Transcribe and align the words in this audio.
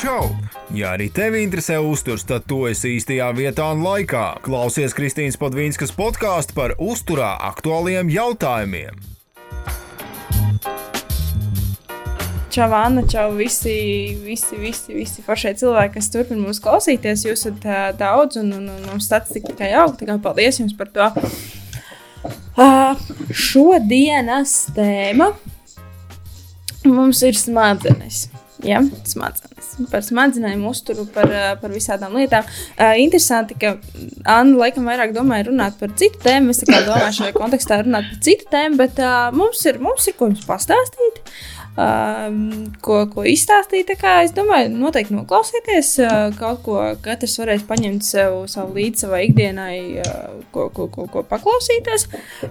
Čau! 0.00 0.30
Ja 0.72 0.94
arī 0.94 1.10
tevi 1.12 1.42
interesē 1.44 1.74
uzturs, 1.84 2.22
tad 2.24 2.46
tu 2.48 2.62
esi 2.64 2.94
īstajā 2.96 3.26
vietā 3.36 3.66
un 3.74 3.82
laikā. 3.84 4.38
Klausies 4.40 4.94
Kristīnas 4.96 5.36
Padvīnskas 5.36 5.92
podkāstu 5.92 6.56
par 6.56 6.72
uzturā 6.80 7.34
aktuāliem 7.50 8.08
jautājumiem. 8.08 8.96
Čau, 12.48 12.70
Anna, 12.72 13.04
čau, 13.12 13.26
visi, 13.36 13.76
visi, 14.24 14.56
visi, 14.62 14.96
visi 14.96 15.26
foršie 15.26 15.52
cilvēki, 15.60 15.98
kas 15.98 16.08
turpina 16.16 16.48
mūs 16.48 16.64
klausīties. 16.64 17.28
Jūs 17.28 17.44
esat 17.44 17.68
daudz, 18.00 18.40
un, 18.40 18.54
un, 18.56 18.72
un 18.72 18.88
mums 18.88 19.04
statistika 19.04 19.52
tikai 19.52 19.74
aug. 19.84 20.00
Tā 20.00 20.08
kā 20.08 20.16
paldies 20.24 20.62
jums 20.64 20.72
par 20.80 20.88
to. 20.96 21.12
Uh, 22.56 22.96
šodienas 23.36 24.62
tēma 24.72 25.34
mums 26.88 27.20
ir 27.28 27.36
smadzenes. 27.36 28.30
Ja, 28.66 28.80
smadzenes. 29.08 29.70
Par 29.90 30.02
smadzenēm, 30.04 30.64
uzturu, 30.68 31.06
par, 31.14 31.30
par 31.62 31.72
visādām 31.72 32.16
lietām. 32.18 32.44
Uh, 32.74 32.96
interesanti, 33.00 33.56
ka 33.60 33.76
Anna 34.28 34.58
laikam 34.60 34.88
vairāk 34.88 35.14
domāja 35.16 35.48
runāt 35.48 35.78
par 35.80 35.94
citu 36.00 36.20
tēmu. 36.24 36.52
Es 36.52 36.64
domāju, 36.66 37.14
šajā 37.20 37.36
kontekstā 37.36 37.80
runāt 37.84 38.10
par 38.10 38.20
citu 38.26 38.50
tēmu, 38.52 38.80
bet 38.80 39.00
uh, 39.00 39.30
mums, 39.36 39.62
ir, 39.70 39.80
mums 39.82 40.10
ir 40.10 40.18
ko 40.18 40.28
jums 40.30 40.44
pastāstīt. 40.48 41.22
Uh, 41.80 42.66
ko, 42.82 43.04
ko 43.12 43.24
izstāstīt. 43.30 43.92
Es 43.94 44.34
domāju, 44.36 44.72
noteikti 44.74 45.14
noklausieties. 45.16 45.94
Uh, 46.02 46.28
kaut 46.36 46.64
ko 46.66 46.78
katrs 47.04 47.38
varēs 47.40 47.64
paņemt 47.68 48.04
sev, 48.04 48.42
savu 48.50 48.76
līdzi 48.76 49.06
savai 49.06 49.22
ikdienai, 49.28 49.76
uh, 50.02 50.40
ko, 50.52 50.68
ko, 50.74 50.90
ko, 50.92 51.06
ko 51.12 51.24
paklausīties, 51.30 52.08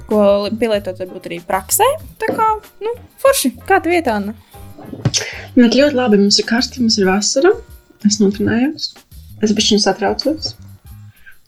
ko 0.10 0.22
pielietot 0.56 1.04
varbūt 1.04 1.30
arī 1.30 1.42
praksē. 1.46 1.90
Tā 2.22 2.32
kā, 2.34 2.54
nu, 2.86 2.96
forši, 3.22 3.54
kāda 3.70 3.92
vietā? 3.92 4.18
Nu? 4.24 4.38
Bet 5.56 5.76
ļoti 5.76 5.98
labi, 5.98 6.20
mums 6.22 6.40
ir 6.40 6.48
karsti, 6.50 6.84
mums 6.84 6.98
ir 7.00 7.08
vasara. 7.10 7.54
Es 8.08 8.20
notrenējos. 8.22 8.92
Es 9.44 9.54
biju 9.56 9.76
viņa 9.76 9.84
satraucos. 9.84 10.54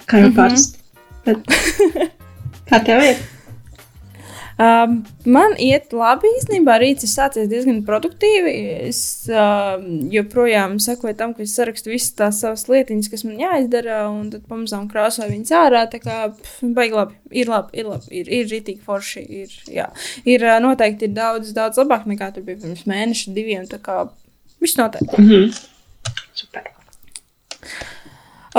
Kā 0.05 0.19
jau 0.19 0.29
mm 0.29 0.33
-hmm. 0.33 0.35
parasti. 0.35 0.79
Bet... 1.25 1.37
Kā 2.71 2.79
tev 2.87 3.03
ir? 3.03 3.17
Um, 4.61 4.97
man 5.25 5.55
iet 5.57 5.93
labi 5.95 6.29
īstenībā. 6.37 6.75
Rīts 6.81 7.05
ir 7.07 7.09
sācies 7.09 7.47
diezgan 7.49 7.79
produktīvi. 7.87 8.51
Es 8.89 8.99
uh, 9.31 9.79
joprojām 10.13 10.75
sekoju 10.83 11.15
tam, 11.17 11.33
ka 11.33 11.41
es 11.45 11.55
sarakstu 11.57 11.93
visas 11.93 12.11
tās 12.19 12.41
savas 12.43 12.67
lietiņas, 12.69 13.09
kas 13.09 13.23
man 13.25 13.39
jāizdara, 13.41 14.03
un 14.11 14.27
tad 14.33 14.43
pamazām 14.51 14.85
krāsoju 14.91 15.31
viņas 15.31 15.53
ārā. 15.57 15.85
Tā 15.89 16.01
kā 16.03 16.17
baigi 16.61 16.97
labi. 16.99 17.17
Ir 17.31 17.49
labi, 17.49 17.79
ir 17.79 17.87
labi, 17.87 18.11
ir, 18.21 18.29
ir 18.41 18.51
rītīgi 18.51 18.83
forši. 18.85 19.25
Ir, 19.41 19.57
jā. 19.71 19.87
ir 20.27 20.45
noteikti 20.61 21.07
ir 21.07 21.15
daudz, 21.15 21.55
daudz 21.55 21.79
labāk 21.81 22.05
nekā 22.11 22.29
tur 22.35 22.45
bija 22.45 22.59
pirms 22.61 22.83
mēneša, 22.91 23.33
diviem. 23.33 23.65
Tā 23.71 23.79
kā 23.81 24.03
viss 24.61 24.77
noteikti. 24.77 25.15
Mm 25.17 25.29
-hmm. 25.29 25.59
Super. 26.37 26.69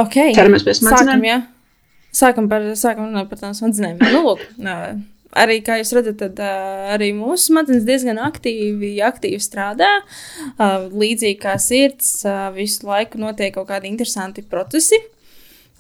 Ok. 0.00 0.19
Ķeramies 0.33 0.64
pie 0.64 0.75
smadzenēm. 0.75 1.20
Sākam, 1.20 1.27
jā. 1.28 1.41
Sākam, 2.12 2.48
par, 2.48 2.62
sākam 2.77 3.28
par 3.28 3.39
tām 3.39 3.55
smadzenēm. 3.55 4.00
Nu, 4.00 4.22
lūk, 4.27 4.41
uh, 4.59 5.00
arī, 5.38 5.61
kā 5.64 5.78
jūs 5.80 5.94
redzat, 5.97 6.19
tad, 6.20 6.42
uh, 6.42 6.92
arī 6.94 7.12
mūsu 7.16 7.50
smadzenes 7.50 7.86
diezgan 7.88 8.20
aktīvi, 8.22 8.94
aktīvi 9.05 9.41
strādā. 9.42 9.91
Uh, 10.56 10.88
līdzīgi 10.92 11.41
kā 11.42 11.56
sirds, 11.62 12.20
uh, 12.27 12.50
visu 12.56 12.86
laiku 12.88 13.20
notiek 13.22 13.55
kaut 13.56 13.70
kādi 13.72 13.91
interesanti 13.92 14.44
procesi. 14.44 15.00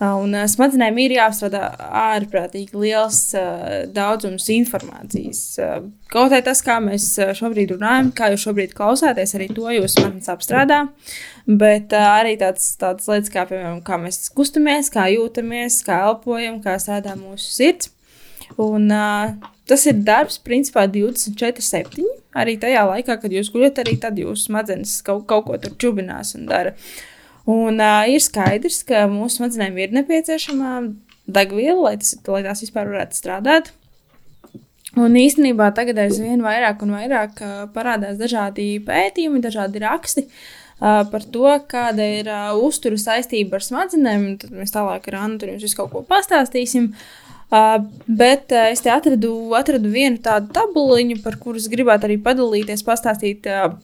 Uh, 0.02 0.16
un 0.18 0.32
uh, 0.34 0.48
smadzenēm 0.50 0.96
ir 0.98 1.12
jāstrādā 1.14 1.60
ārprātīgi 1.94 2.74
liels 2.74 3.20
uh, 3.38 3.84
daudzums 3.92 4.48
informācijas. 4.50 5.42
Uh, 5.62 5.76
kaut 6.10 6.32
arī 6.32 6.42
tas, 6.48 6.64
kā 6.64 6.80
mēs 6.82 7.06
šobrīd 7.38 7.76
runājam, 7.76 8.10
kā 8.16 8.32
jūs 8.32 8.48
šobrīd 8.48 8.74
klausāties, 8.74 9.36
arī 9.38 9.46
to 9.54 9.68
jūs 9.76 9.94
smadzenes 9.94 10.32
apstrādā. 10.32 10.80
Bet 11.46 11.94
uh, 11.94 12.08
arī 12.16 12.34
tāds, 12.40 12.72
tādas 12.80 13.06
lietas, 13.12 13.30
kā, 13.30 13.46
piemēram, 13.46 13.78
kā 13.86 14.00
mēs 14.02 14.24
kustamies, 14.34 14.90
kā 14.90 15.06
jūtamies, 15.12 15.78
kā 15.86 16.02
elpojam, 16.08 16.58
kā 16.64 16.80
strādā 16.82 17.14
mūsu 17.20 17.52
sirds. 17.60 17.92
Un, 18.62 18.90
uh, 18.90 19.52
tas 19.68 19.86
ir 19.88 20.02
darbs, 20.06 20.38
principā 20.42 20.86
24, 20.90 21.64
7. 21.64 22.04
Arī 22.38 22.56
tajā 22.60 22.84
laikā, 22.88 23.18
kad 23.20 23.32
jūs 23.32 23.50
guļat, 23.52 23.82
arī 23.82 23.96
tad 24.00 24.18
jūsu 24.20 24.48
smadzenes 24.48 24.98
kaut, 25.06 25.26
kaut 25.30 25.48
ko 25.48 25.58
tur 25.60 25.74
čubinās 25.80 26.34
un 26.38 26.46
dara. 26.50 26.74
Un 27.50 27.80
uh, 27.82 28.02
ir 28.08 28.22
skaidrs, 28.22 28.82
ka 28.88 29.06
mūsu 29.10 29.40
smadzenēm 29.40 29.78
ir 29.82 29.94
nepieciešama 29.98 30.74
degviela, 31.32 31.80
lai, 31.88 31.94
tas, 32.00 32.14
lai 32.28 32.42
tās 32.46 32.62
vispār 32.64 32.90
varētu 32.92 33.18
strādāt. 33.18 33.72
Un 35.00 35.14
īstenībā 35.16 35.70
tagad 35.72 36.02
aizvien 36.02 36.42
vairāk 36.44 36.82
un 36.84 36.92
vairāk 36.98 37.40
uh, 37.42 37.54
parādās 37.72 38.20
dažādi 38.20 38.74
pētījumi, 38.84 39.40
dažādi 39.44 39.80
raksti 39.82 40.26
uh, 40.28 41.02
par 41.08 41.26
to, 41.34 41.48
kāda 41.68 42.08
ir 42.20 42.28
uh, 42.28 42.52
uzturu 42.60 43.00
saistība 43.00 43.58
ar 43.58 43.66
smadzenēm. 43.66 44.26
Tad 44.42 44.54
mēs 44.56 44.74
tālāk 44.74 45.08
ar 45.10 45.20
Annu 45.24 45.40
tur 45.40 45.54
jums 45.54 45.64
visu 45.64 45.80
kaut 45.80 45.94
ko 45.94 46.04
pastāstīsim. 46.06 46.92
Uh, 46.92 47.31
Uh, 47.52 47.82
bet 48.08 48.48
uh, 48.54 48.70
es 48.72 48.80
te 48.80 48.88
atradu, 48.88 49.30
atradu 49.58 49.90
vienu 49.92 50.16
tādu 50.24 50.48
tabuliņu, 50.56 51.18
par 51.20 51.34
kuras 51.36 51.66
gribētu 51.68 52.08
arī 52.08 52.16
padalīties, 52.24 52.80
pastāstīt. 52.86 53.44
Uh, 53.44 53.74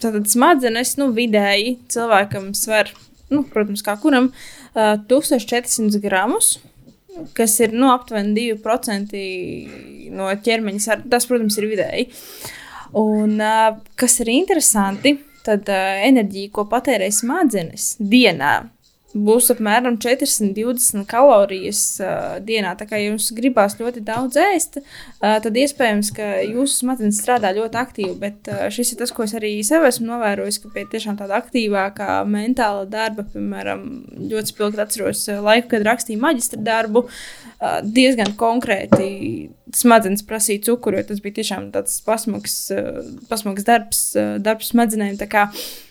tātad 0.00 0.30
smadzenes, 0.30 0.94
nu, 0.96 1.10
vidēji 1.12 1.74
cilvēkam 1.92 2.54
sver, 2.56 2.94
nu, 3.28 3.42
protams, 3.52 3.84
kā 3.84 3.98
kuram, 4.00 4.30
uh, 4.32 4.94
1400 5.10 6.00
gramus. 6.00 6.54
Kas 7.36 7.58
ir 7.60 7.74
nu, 7.76 7.90
aptuveni 7.92 8.48
2% 8.56 9.20
no 10.16 10.30
ķermeņa. 10.48 11.00
Tas, 11.12 11.28
protams, 11.28 11.60
ir 11.60 11.68
vidēji. 11.68 12.08
Un, 12.96 13.34
kas 13.98 14.20
ir 14.22 14.30
interesanti, 14.32 15.18
tad 15.44 15.68
enerģija, 15.68 16.52
ko 16.54 16.64
patērē 16.70 17.10
smadzenes 17.12 17.96
dienā, 17.98 18.54
būs 19.16 19.48
apmēram 19.54 19.96
420 20.00 21.06
kalorijas 21.08 21.80
uh, 22.02 22.36
dienā. 22.44 22.74
Tā 22.76 22.84
kā 22.90 22.98
jums 23.00 23.30
gribās 23.36 23.78
ļoti 23.78 24.02
daudz 24.04 24.36
ēst, 24.40 24.80
uh, 24.82 25.38
tad 25.44 25.56
iespējams, 25.56 26.10
ka 26.16 26.26
jūsu 26.44 26.82
smadzenes 26.82 27.20
strādā 27.22 27.54
ļoti 27.56 27.80
aktīvi. 27.80 28.14
Bet 28.20 28.50
uh, 28.52 28.66
šis 28.74 28.92
ir 28.92 29.00
tas, 29.00 29.12
ko 29.14 29.24
es 29.24 29.32
arī 29.38 29.54
sev 29.66 29.86
esmu 29.88 30.10
novērojis, 30.10 30.60
ka 30.62 30.72
pie 30.74 30.84
tiešām 30.92 31.16
tāda 31.20 31.38
aktīvākā 31.40 32.18
mentāla 32.28 32.84
darba, 32.90 33.24
piemēram, 33.32 33.86
ļoti 34.28 34.52
spilgti 34.52 34.84
atceros 34.84 35.24
laiku, 35.44 35.70
kad 35.72 35.86
rakstīju 35.88 36.20
maģistra 36.24 36.60
darbu, 36.66 37.06
uh, 37.08 37.78
diezgan 37.84 38.34
konkrēti 38.40 39.08
smadzenes 39.76 40.24
prasīja 40.28 40.66
cukuru, 40.68 41.00
jo 41.00 41.08
tas 41.08 41.24
bija 41.24 41.40
tiešām 41.40 41.70
tāds 41.72 41.96
pasmags, 42.04 42.60
uh, 42.76 43.00
pasmags 43.32 43.64
darbs, 43.68 44.04
uh, 44.20 44.36
darbs 44.42 44.74
smadzenēm. 44.74 45.16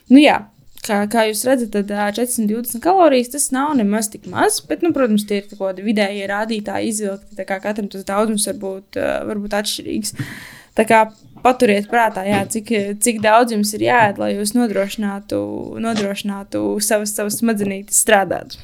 Nu 0.08 0.22
jā, 0.22 0.38
Kā, 0.88 1.02
kā 1.12 1.26
jūs 1.28 1.44
redzat, 1.48 1.74
tad 1.74 1.90
420 1.92 2.80
kalorijas 2.84 3.34
tas 3.34 3.50
nav 3.52 3.74
nemaz 3.76 4.08
tik 4.14 4.28
maz, 4.32 4.62
bet, 4.64 4.86
nu, 4.86 4.94
protams, 4.96 5.26
tie 5.28 5.42
ir 5.42 5.50
kaut 5.50 5.60
kādi 5.60 5.84
vidējie 5.84 6.30
rādītāji 6.32 6.94
izvilkti. 6.94 7.48
Katram 7.48 7.90
tas 7.92 8.08
daudzums 8.08 8.48
var 8.48 8.62
būt, 8.62 9.00
var 9.28 9.42
būt 9.44 9.58
atšķirīgs. 9.60 10.16
Tā 10.78 10.86
kā 10.88 11.02
paturiet 11.44 11.90
prātā, 11.92 12.24
jā, 12.28 12.40
cik, 12.54 12.72
cik 13.04 13.22
daudz 13.24 13.56
jums 13.56 13.74
ir 13.76 13.88
jāēd, 13.88 14.22
lai 14.22 14.32
jūs 14.36 14.54
nodrošinātu, 14.58 15.40
nodrošinātu 15.84 16.64
savas, 16.86 17.14
savas 17.18 17.40
smadzenītes 17.42 18.00
strādāt. 18.04 18.58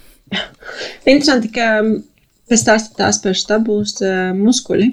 Interesanti, 1.06 1.52
ka 1.54 1.70
pēc 2.50 2.66
tās 2.68 2.90
tās 2.98 3.20
pašas 3.24 3.50
tabulas 3.50 3.98
uh, 4.04 4.32
muskuļi 4.38 4.92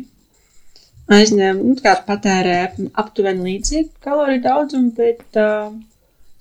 aizņem, 1.10 1.62
nu, 1.66 1.76
kā 1.82 1.97
patērē 2.06 2.58
aptuveni 3.00 3.47
līdzīgu 3.48 4.04
kaloriju 4.04 4.44
daudzumu, 4.44 4.92
bet 4.97 5.41
uh, 5.41 5.72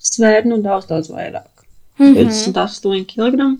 svēra 0.00 0.46
nu, 0.48 0.60
daudz, 0.64 0.88
daudz 0.90 1.10
vairāk. 1.12 1.64
Mm 2.00 2.14
-hmm. 2.14 2.30
28 2.30 3.04
kg. 3.14 3.50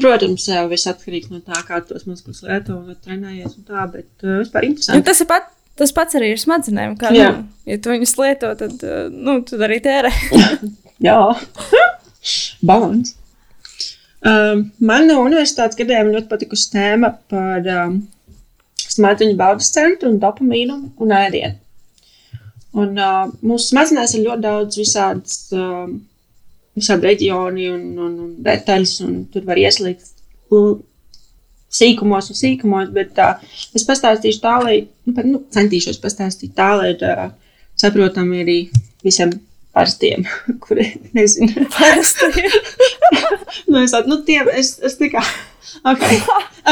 Protams, 0.00 0.48
viss 0.70 0.90
atkarīgs 0.90 1.30
no 1.30 1.38
tā, 1.38 1.60
kā 1.66 1.78
tos 1.86 2.04
muskuļus 2.06 2.42
lieto 2.46 2.76
un 2.76 2.96
trenējies 3.04 3.54
un 3.56 3.64
tā, 3.64 3.86
bet 3.92 4.08
uh, 4.24 4.40
vispār 4.42 4.66
interesanti. 4.66 4.98
Ja 4.98 5.06
tas, 5.06 5.20
ir 5.22 5.28
pat, 5.30 5.46
tas 5.78 5.92
pats 5.94 6.18
arī 6.18 6.32
ir 6.34 6.40
smadzenēm. 6.42 6.96
Kā, 6.98 7.12
Jā. 7.14 7.30
nu, 7.36 7.46
ja 7.64 7.78
tu 7.78 7.90
viņus 7.90 8.16
lieto, 8.18 8.50
tad, 8.58 8.74
uh, 8.82 9.06
nu, 9.10 9.38
tad 9.46 9.62
arī 9.68 9.78
tērē. 9.84 10.10
Jā, 11.06 11.18
balans. 12.62 13.14
Um, 14.18 14.72
man 14.82 15.06
no 15.06 15.20
universitātes 15.22 15.78
gadiem 15.78 16.10
ļoti 16.10 16.26
patikusi 16.26 16.72
tēma 16.72 17.12
par 17.30 17.68
um, 17.70 18.00
smadzeņu 18.82 19.36
baudas 19.38 19.70
centru 19.70 20.10
un 20.10 20.18
dopamīnu 20.18 20.78
un 20.98 21.14
ēdienu. 21.14 21.54
Un, 22.76 22.92
uh, 23.00 23.30
mūsu 23.40 23.72
smadzenēs 23.72 24.12
ir 24.18 24.26
ļoti 24.26 24.44
daudz 24.44 24.76
visādas, 24.76 25.38
uh, 25.56 25.88
visādi 26.76 27.08
reģioni 27.08 27.70
un, 27.72 27.86
un, 27.96 28.12
un 28.26 28.30
detaļas, 28.44 28.98
un 29.06 29.22
tur 29.32 29.46
var 29.48 29.60
ieslīgt 29.60 30.12
sīkumos 31.78 32.30
un 32.32 32.38
sīkumos, 32.38 32.92
bet 32.94 33.18
uh, 33.22 33.40
es 33.76 33.84
pastāstīšu 33.88 34.42
tā, 34.44 34.54
lai, 34.64 34.76
nu, 35.06 35.14
pat, 35.16 35.28
nu, 35.28 35.42
centīšos 35.54 36.00
pastāstīt 36.02 36.54
tā, 36.58 36.70
lai 36.80 36.92
uh, 36.96 37.28
saprotami 37.78 38.42
arī 38.44 38.58
visiem 39.04 39.32
parastiem, 39.76 40.24
kuri 40.64 40.90
nezinu. 41.16 41.68
Parastiem? 41.74 42.48
nu, 43.70 43.82
es, 43.82 43.96
nu, 44.08 44.22
tiem, 44.28 44.48
es, 44.52 44.76
es 44.84 44.96
tikai, 45.00 45.24
ok, 45.92 46.08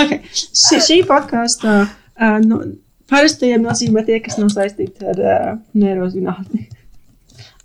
ok, 0.03 0.19
šī, 0.33 0.83
šī 0.91 1.01
podkāsta, 1.09 1.79
uh, 1.87 2.39
nu, 2.45 2.65
Parastajiem 3.11 3.63
nozīmē 3.63 4.03
tie, 4.07 4.19
kas 4.23 4.39
nav 4.41 4.51
saistīti 4.55 5.07
ar 5.07 5.21
uh, 5.23 5.53
neirozinātni. 5.79 6.67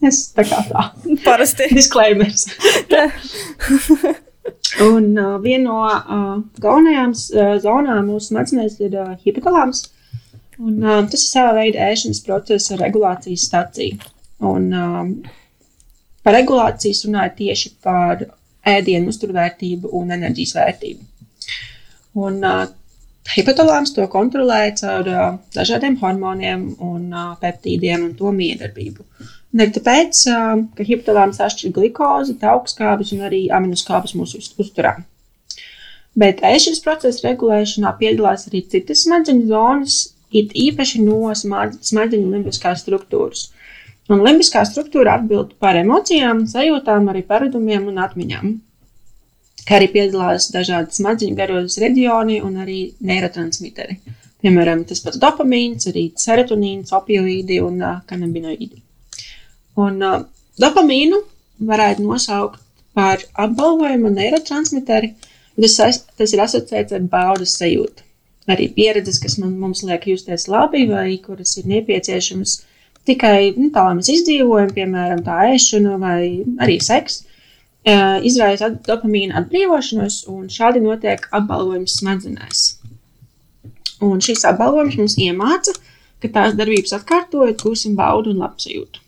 Es 0.06 0.24
tā 0.36 0.46
kā 0.50 0.62
tā. 0.70 0.88
Parasti. 1.26 1.70
Disclaimers. 1.78 2.48
Un 4.82 5.12
uh, 5.20 5.36
viena 5.44 5.64
no 5.66 5.80
uh, 5.86 6.38
galvenajām 6.62 7.14
uh, 7.14 7.56
zonām 7.62 8.08
mūsu 8.10 8.32
smadzenēs 8.32 8.80
ir 8.82 8.96
uh, 8.98 9.12
hipotalāms. 9.26 9.86
Un, 10.62 10.80
uh, 10.82 11.02
tas 11.10 11.22
ir 11.22 11.28
sava 11.28 11.54
veida 11.58 11.90
ēšanas 11.90 12.22
procesa 12.26 12.78
regulācijas 12.80 13.46
stacija. 13.50 14.12
Un, 14.46 14.70
um, 14.74 15.14
par 16.26 16.38
regulācijas 16.38 17.06
runāja 17.06 17.36
tieši 17.38 17.74
par 17.86 18.26
ēdienu 18.72 19.10
uzturvērtību 19.14 19.92
un 19.98 20.14
enerģijas 20.18 20.56
vērtību. 20.58 21.06
Un, 22.22 22.42
uh, 22.42 22.66
hipotalāms 23.36 23.94
to 23.96 24.08
kontrolē 24.12 24.64
caur 24.80 25.08
uh, 25.12 25.28
dažādiem 25.56 25.98
hormoniem 26.02 26.66
un 26.80 27.12
uh, 27.14 27.36
peptīdiem 27.42 28.10
un 28.10 28.16
to 28.18 28.34
miedarbību. 28.36 29.06
Ne 29.60 29.68
tāpēc, 29.76 30.20
ka 30.78 30.84
hipotalāms 30.88 31.42
atšķir 31.44 31.74
glikozi, 31.76 32.38
augstskābes 32.40 33.12
un 33.12 33.26
arī 33.28 33.42
aminoskābes 33.52 34.14
mūsu 34.16 34.40
uzturā. 34.64 34.94
Bet 36.16 36.40
ēšanas 36.44 36.80
procesa 36.84 37.28
regulēšanā 37.28 37.92
piedalās 38.00 38.48
arī 38.48 38.64
citas 38.72 39.04
smadzeņu 39.06 39.48
zonas, 39.52 39.98
it 40.32 40.56
īpaši 40.56 41.04
no 41.04 41.34
smadzeņu 41.36 42.32
limbiskās 42.32 42.84
struktūras. 42.86 43.50
Un 44.12 44.24
limbiskā 44.26 44.64
struktūra 44.68 45.20
atbild 45.20 45.54
par 45.60 45.78
emocijām, 45.80 46.44
sajūtām, 46.52 47.08
arī 47.12 47.24
paradumiem 47.28 47.88
un 47.92 48.02
atmiņām. 48.04 48.56
Kā 49.68 49.78
arī 49.78 49.92
piedalās 49.94 50.50
dažādi 50.54 50.96
smadzeņu 50.98 51.38
garos 51.38 51.78
reģioni 51.82 52.40
un 52.46 52.58
arī 52.64 52.80
neirotransmiteri. 53.06 54.00
Piemēram, 54.42 54.86
tas 54.90 55.04
pats 55.06 55.20
dopamīns, 55.22 55.86
arī 55.92 56.08
serotonīns, 56.18 56.94
opioīdi 56.98 57.60
un 57.62 57.78
uh, 57.84 58.00
kanabinoīdi. 58.10 58.82
Un 59.82 60.02
uh, 60.02 60.24
dopamīnu 60.62 61.20
varētu 61.70 62.08
nosaukt 62.08 62.62
par 62.98 63.22
apbalvojumu 63.46 64.10
neirotransmiteri. 64.16 65.14
Tas, 65.62 66.02
tas 66.18 66.34
ir 66.34 66.42
asociēts 66.42 66.98
ar 66.98 67.06
baudas 67.12 67.54
sajūtu. 67.60 68.08
Arī 68.50 68.66
pieredzes, 68.74 69.20
kas 69.22 69.38
man, 69.38 69.54
mums 69.62 69.84
liek 69.86 70.08
justies 70.10 70.48
labi, 70.50 70.88
vai 70.90 71.20
kuras 71.22 71.54
ir 71.62 71.70
nepieciešamas 71.70 72.58
tikai 73.06 73.52
nu, 73.58 73.70
tā, 73.74 73.86
lai 73.86 74.00
mēs 74.00 74.10
izdzīvojam, 74.10 74.74
piemēram, 74.74 75.22
tā 75.26 75.38
ēšana 75.54 76.00
vai 76.02 76.24
arī 76.66 76.80
seks, 76.82 77.22
uh, 77.22 77.31
izraisa 77.86 78.70
dopamīna 78.86 79.40
atbrīvošanos, 79.42 80.24
un 80.30 80.50
šādi 80.54 80.84
notiek 80.84 81.24
apbalvojums 81.34 81.98
smadzenēs. 82.02 82.66
Un 84.06 84.22
šīs 84.22 84.46
apbalvojums 84.50 84.98
mums 85.00 85.18
iemāca, 85.22 85.74
ka 86.22 86.30
tās 86.34 86.58
darbības 86.58 86.94
atkārtojot, 87.00 87.62
gūsim 87.62 87.96
baudu 87.98 88.34
un 88.34 88.42
labsajūtu. 88.44 89.02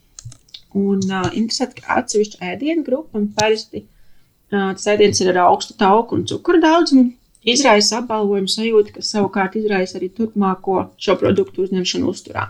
Un 0.74 1.02
uh, 1.06 1.28
interesanti, 1.38 1.82
ka 1.82 2.00
atsevišķa 2.02 2.40
ēdienu 2.54 2.86
grupa, 2.86 3.20
un 3.20 3.28
parasti 3.38 3.84
uh, 3.84 4.72
tas 4.74 4.88
ēdiens 4.96 5.22
ir 5.22 5.30
ar 5.34 5.44
augstu 5.48 5.76
tauku 5.78 6.18
un 6.18 6.26
cukuru 6.30 6.62
daudzumu, 6.64 7.12
izraisa 7.46 8.00
apbalvojumu 8.02 8.50
sajūtu, 8.50 8.96
kas 8.98 9.12
savukārt 9.14 9.58
izraisa 9.60 10.00
arī 10.00 10.10
turpmāko 10.18 10.88
šo 10.98 11.18
produktu 11.22 11.68
uzņemšanu 11.68 12.10
uzturā. 12.10 12.48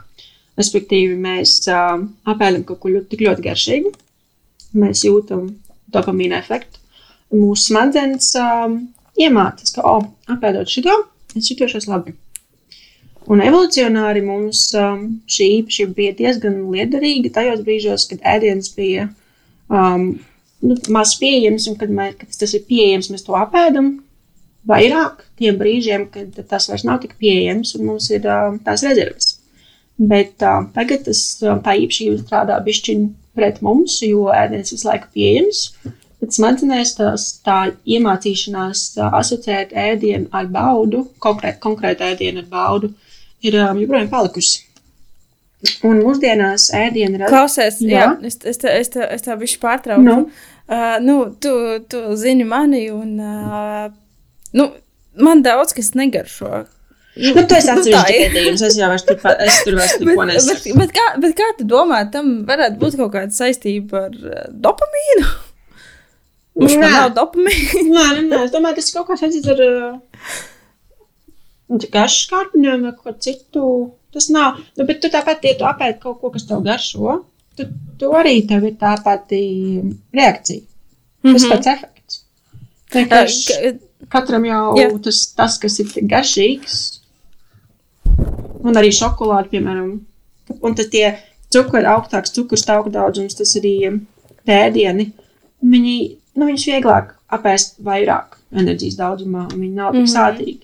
Respektīvi, 0.60 1.18
mēs 1.20 1.58
uh, 1.68 2.00
apēdam 2.30 2.64
kaut 2.68 2.80
ko 2.84 2.94
ļoti, 2.96 3.20
ļoti 3.26 3.48
garšīgu, 3.50 3.94
mēs 4.80 5.04
jūtam 5.08 5.50
dopamīna 5.94 6.42
efektu. 6.42 6.82
Mūsu 7.34 7.72
smadzenes 7.72 8.34
uh, 8.40 8.76
iemācās, 9.20 9.74
ka, 9.74 9.86
oh, 9.88 10.06
apēdot 10.30 10.70
šo, 10.70 11.00
es 11.38 11.50
jutos 11.50 11.90
labi. 11.90 12.16
Un 13.32 13.40
evolūcionāri 13.40 14.22
mums 14.26 14.66
um, 14.76 15.04
šī 15.32 15.50
īpašība 15.62 15.96
bija 15.96 16.16
diezgan 16.18 16.58
liederīga 16.74 17.32
tajos 17.38 17.62
brīžos, 17.64 18.08
kad 18.10 18.24
ēdiens 18.34 18.74
bija 18.76 19.08
um, 19.72 20.10
nu, 20.64 20.76
maz 20.92 21.16
pieejams, 21.22 21.70
un 21.72 21.78
kad, 21.80 21.94
mēs, 21.94 22.18
kad 22.20 22.36
tas 22.42 22.56
ir 22.58 22.66
pieejams, 22.68 23.10
mēs 23.14 23.24
to 23.24 23.38
apēdam 23.40 23.94
vairāk 24.68 25.24
tiem 25.40 25.56
brīžiem, 25.60 26.10
kad 26.12 26.36
tas 26.50 26.68
vairs 26.72 26.84
nav 26.88 27.00
tik 27.04 27.16
pieejams, 27.20 27.74
un 27.78 27.88
mums 27.94 28.10
ir 28.12 28.28
um, 28.28 28.60
tās 28.64 28.84
rezerves. 28.84 29.38
Bet 29.96 30.44
uh, 30.44 30.68
tagad 30.76 31.08
tas, 31.08 31.24
tā 31.40 31.78
īpašība 31.80 32.20
strādā 32.26 32.60
bišķiņ 32.66 33.08
pret 33.38 33.62
mums, 33.66 34.00
jo 34.06 34.28
ēdiens 34.34 34.74
visu 34.74 34.88
laiku 34.88 35.10
pieejams. 35.16 35.66
Bet 36.24 36.38
smadzenēs 36.38 36.94
tās, 36.96 37.26
tā 37.44 37.58
iemācīšanās 37.84 38.84
tā, 38.96 39.10
asociēt 39.20 39.74
ēdienu 39.76 40.30
ar 40.32 40.48
baudu, 40.52 41.08
konkrēt, 41.24 41.58
konkrētu 41.64 42.06
ēdienu 42.14 42.46
ar 42.46 42.52
baudu, 42.52 42.94
ir 43.44 43.58
um, 43.60 43.82
joprojām 43.82 44.08
palikusi. 44.12 44.62
Un 45.88 46.00
mūsdienās 46.04 46.70
ēdiena 46.76 47.20
ir. 47.20 47.26
Klausies, 47.32 47.80
jā, 47.84 48.06
jā 48.06 48.08
es, 48.28 48.40
es, 48.40 48.60
te, 48.60 48.72
es, 48.72 48.92
te, 48.92 49.04
es 49.16 49.24
tā 49.24 49.36
bišķi 49.40 49.60
pārtraucu. 49.62 50.04
No. 50.04 50.16
Nu? 50.24 50.50
Uh, 50.64 50.96
nu, 51.04 51.18
tu, 51.44 51.52
tu 51.92 52.06
zini 52.20 52.48
mani, 52.48 52.86
un 52.92 53.18
uh, 53.20 53.90
nu, 54.56 54.70
man 55.20 55.44
daudz 55.44 55.76
kas 55.76 55.92
negaršo. 56.00 56.64
Nu, 57.16 57.44
tu 57.48 57.56
esi 57.56 57.70
nu, 57.70 57.78
atsevišķi 57.78 58.20
gadījums, 58.34 58.64
es 58.68 58.78
jau 58.80 58.90
vairs 58.90 59.06
tur, 59.08 59.20
es 59.46 59.58
tur 59.66 59.78
vairs 59.78 59.98
neko 60.02 60.28
nesaku. 60.30 60.74
Bet, 60.74 60.80
bet, 60.80 60.94
kā, 60.98 61.08
bet 61.22 61.36
kā 61.38 61.50
tu 61.60 61.68
domā, 61.70 62.04
tam 62.14 62.32
varētu 62.48 62.80
būt 62.82 62.98
kaut 63.02 63.14
kāda 63.16 63.36
saistība 63.36 64.08
ar 64.08 64.16
uh, 64.18 64.48
dopamīnu? 64.66 65.28
Mums 66.62 66.80
nav 66.82 67.12
dopamīna. 67.18 67.84
nē, 67.96 68.08
nē, 68.18 68.24
nē, 68.32 68.42
es 68.48 68.56
domāju, 68.56 68.80
tas 68.80 68.90
ir 68.90 68.98
kaut 68.98 69.12
kā 69.12 69.20
saistīts 69.22 69.54
ar... 69.54 69.64
Uh, 69.68 70.42
garšas 71.94 72.30
kāpņiem 72.30 72.88
vai 72.88 72.96
ko 72.98 73.14
citu. 73.22 73.68
Tas 74.14 74.30
nav. 74.30 74.60
Nu, 74.78 74.86
bet 74.86 75.00
tu 75.02 75.10
tāpat, 75.14 75.46
ja 75.48 75.56
tu 75.58 75.66
apēdi 75.66 75.98
kaut 76.02 76.20
ko, 76.22 76.30
kas 76.34 76.46
tev 76.50 76.62
garšo, 76.66 77.16
tad 77.58 77.72
tu 77.98 78.12
arī 78.14 78.36
tev 78.50 78.68
ir 78.68 78.76
tā 78.82 78.94
pati 79.06 79.40
reakcija. 80.14 80.62
Tas 81.24 81.32
mm 81.32 81.38
-hmm. 81.38 81.50
pats 81.50 81.68
efekts. 81.68 82.20
Vienkārši 82.94 83.80
katram 84.10 84.46
jau 84.46 84.76
yeah. 84.78 85.02
tas, 85.02 85.34
tas, 85.34 85.58
kas 85.58 85.80
ir 85.80 85.88
garšīgs, 86.12 87.03
un 88.64 88.80
arī 88.80 88.92
šokolāde, 88.96 89.52
piemēram, 89.54 89.94
un 90.60 90.76
tad 90.78 90.92
tie 90.94 91.08
cukuri, 91.54 91.86
augstāks 91.90 92.34
cukuru 92.36 92.60
stāvokļa 92.60 92.96
daudzums, 92.98 93.38
tas 93.40 93.56
arī 93.60 93.76
pēdieni, 94.48 95.10
viņi, 95.64 95.98
nu, 96.38 96.48
viņus 96.50 96.68
vieglāk 96.72 97.14
apēst 97.34 97.80
vairāk 97.84 98.38
enerģijas 98.54 99.00
daudzumā, 99.00 99.48
un 99.52 99.60
viņi 99.60 99.76
nav 99.76 99.94
tik 99.94 100.02
mm 100.02 100.06
-hmm. 100.06 100.16
sātīgi. 100.16 100.62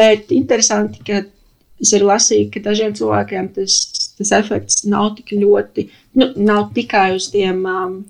Bet 0.00 0.32
interesanti, 0.34 1.02
ka 1.06 1.22
es 1.80 1.92
arī 1.96 2.06
lasīju, 2.12 2.50
ka 2.54 2.62
dažiem 2.68 2.94
cilvēkiem 2.94 3.48
tas, 3.56 3.80
tas 4.18 4.32
efekts 4.38 4.84
nav 4.84 5.14
tik 5.16 5.32
ļoti, 5.40 5.88
nu, 6.20 6.32
nav 6.36 6.70
tikai 6.76 7.14
uz 7.16 7.30
tiem 7.32 7.64
um, 7.64 8.04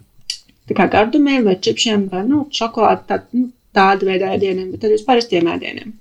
gardumiem 0.74 1.44
vai 1.44 1.56
čipsiem 1.60 2.08
vai 2.08 2.24
nu, 2.26 2.46
šokolādi, 2.50 3.06
tā, 3.08 3.20
nu, 3.32 3.50
tāda 3.74 4.06
veida 4.06 4.32
ēdieniem, 4.34 4.70
bet 4.72 4.84
arī 4.84 4.98
uz 4.98 5.06
parastiem 5.06 5.46
ēdieniem. 5.46 5.92